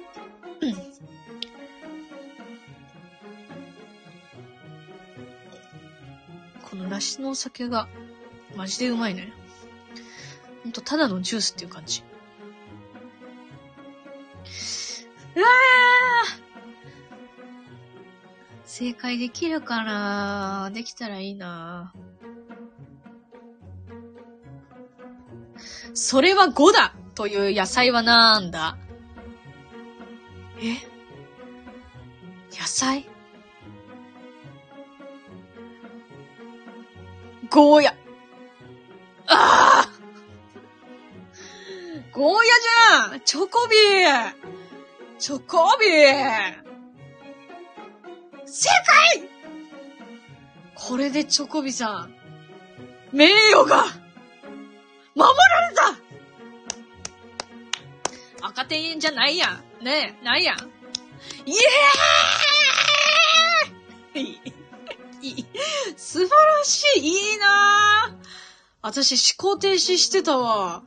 [6.70, 7.88] この梨のお酒が、
[8.56, 9.32] マジでうまいね。
[10.64, 12.04] ほんと、ただのジュースっていう感じ。
[15.36, 16.46] うわー
[18.66, 21.94] 正解できるかなできたらいいな
[25.94, 28.78] それは5だという野菜はなんだ？
[30.60, 30.74] え？
[32.60, 33.08] 野菜？
[37.50, 37.96] ゴーヤ。
[39.28, 39.90] ああ
[42.12, 42.52] ゴーヤ
[43.10, 43.22] じゃん！
[43.22, 43.76] チョコビ！
[44.06, 44.34] ー
[45.18, 45.88] チョコビ！
[45.88, 46.66] ー
[48.46, 48.70] 正
[49.16, 49.30] 解！
[50.76, 52.14] これでチョコビさん、
[53.12, 53.86] 名誉が、
[55.16, 56.05] 守られた！
[58.48, 59.48] 赤点じゃないや
[59.82, 59.84] ん。
[59.84, 60.58] ねえ、ないやん。
[60.58, 60.62] イ
[61.52, 65.46] エーイ。
[65.98, 67.00] 素晴らしい。
[67.00, 68.26] いいなぁ。
[68.82, 70.84] 私思考停止してたわ。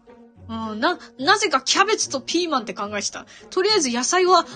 [0.48, 3.26] うん、な、なぜかキャベツとピーマンって考えてた。
[3.50, 4.46] とりあえず野菜は、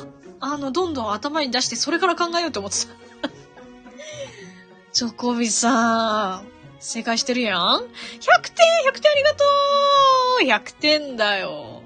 [0.40, 2.92] あの、どんどん頭に出して、それから考えようと思ってた。
[4.92, 6.48] チョコビさん、
[6.78, 7.90] 正解してるやん ?100 点
[8.90, 9.44] !100 点ありがと
[10.40, 11.81] う !100 点だよ。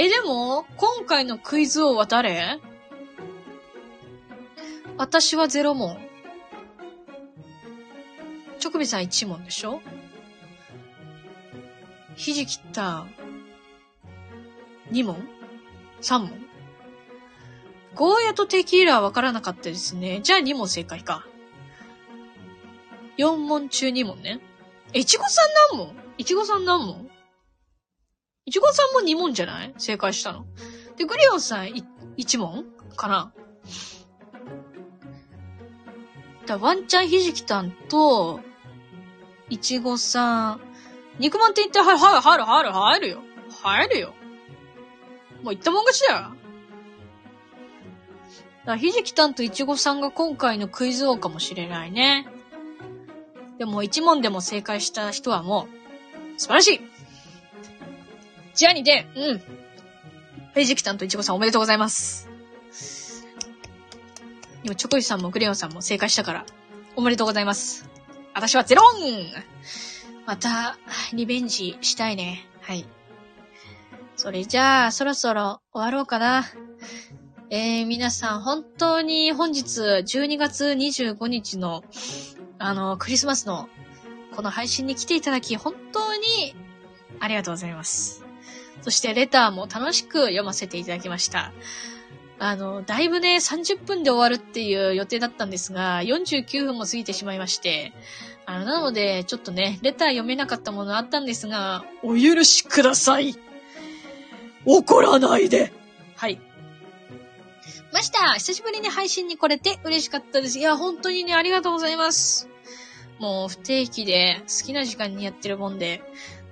[0.00, 2.60] え、でも、今回のクイズ王は誰？
[4.96, 5.98] 私は0問。
[8.60, 9.80] チョコビさん1問でしょ？
[12.14, 13.06] ひじきった
[14.92, 15.28] 2問
[16.00, 16.30] ?3 問？
[17.96, 20.20] ゴーヤとテキーラはわからなかったですね。
[20.22, 21.26] じゃあ2問正解か。
[23.16, 24.38] 4問中2問ね。
[24.92, 25.42] え、いちごさ
[25.74, 25.96] ん何問？
[26.18, 27.10] いちごさん何問？
[28.48, 29.74] いちごさんも2問じゃない？
[29.76, 30.46] 正解したの。
[30.96, 31.84] で、グリオンさんい
[32.16, 32.64] 1問
[32.96, 33.30] かな？
[36.46, 38.40] だワンチャンひじきたんと、
[39.50, 40.60] いちごさん、
[41.18, 43.18] 肉まんって言って、はい、はい、入る、入る、入るよ。
[43.62, 44.14] 入るよ。
[45.42, 46.32] もう言ったもん勝ちだよ。
[48.64, 52.26] だひじきたんといちごさんが今回のクイズ王かもしれないね。
[53.58, 55.68] でも一問でも正解した人はも
[56.36, 56.80] う、素晴らしい
[58.58, 59.42] じゃあにて、うん。
[60.56, 62.28] ひじきたんといちごさんおめでとうございます。
[64.64, 66.44] 今、チョコイさんもクレヨンさんも正解したから、
[66.96, 67.88] おめでとうございます。
[68.34, 69.26] 私はゼロン
[70.26, 70.76] また、
[71.12, 72.48] リベンジしたいね。
[72.60, 72.84] はい。
[74.16, 76.44] それじゃあ、そろそろ終わろうかな。
[77.50, 81.84] えー、皆さん、本当に本日、12月25日の、
[82.58, 83.68] あの、クリスマスの、
[84.34, 86.56] この配信に来ていただき、本当に、
[87.20, 88.27] ありがとうございます。
[88.88, 91.52] そして、レターも楽しく読ませていただきました。
[92.38, 97.92] あの、だいぶね、30分で終わるっていう予定だったんですが、49分も過ぎてしまいまして、
[98.46, 103.36] あの、なので、ちょっとね、レター読めなかったものあったんですが、お許しください
[104.64, 105.70] 怒らないで
[106.16, 106.40] はい。
[107.92, 110.58] ました久しぶりに配信に来れて嬉しかったです。
[110.58, 112.48] いや、本当にね、ありがとうございます。
[113.18, 116.00] もう、不定期で好きな時間にやってるもんで、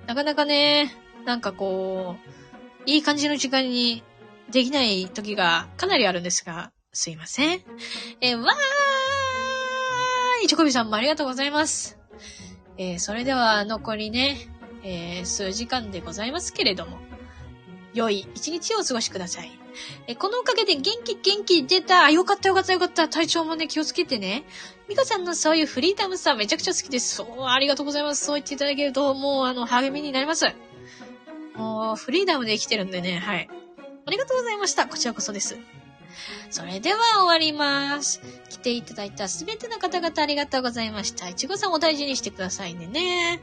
[0.05, 0.95] なかなかね、
[1.27, 2.15] なんかこ
[2.87, 4.01] う、いい感じの時間に
[4.49, 7.59] できない時がかなりあるんですが、すいません。
[8.21, 11.99] えー、わーいチョコビさんもありがとうございます。
[12.77, 14.37] えー、それでは残りね、
[14.83, 16.97] えー、数時間でございますけれども、
[17.93, 19.51] 良い一日をお過ごしください。
[20.07, 22.05] え、このおかげで元気元気出た。
[22.05, 23.09] あよかったよかったよかった。
[23.09, 24.45] 体調もね、気をつけてね。
[24.87, 27.15] ミカさんのそういうフリーダムさんめちゃくちゃ好きです。
[27.15, 28.23] そう、ありがとうございます。
[28.23, 30.45] そう言っていただけると、もうあの、励みになります。
[31.57, 33.49] もう、フリーダムで生きてるんでね、はい。
[34.05, 34.87] ありがとうございました。
[34.87, 35.57] こちらこそです。
[36.49, 38.21] それでは終わります。
[38.49, 41.27] 来ていただいたすべての方々ありがとうございました。
[41.29, 43.41] いちごさんお大事にしてくださいねね。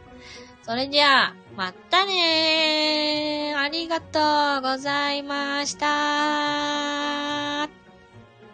[0.62, 3.58] それじゃあ、またねー。
[3.60, 7.68] ありがとうございました。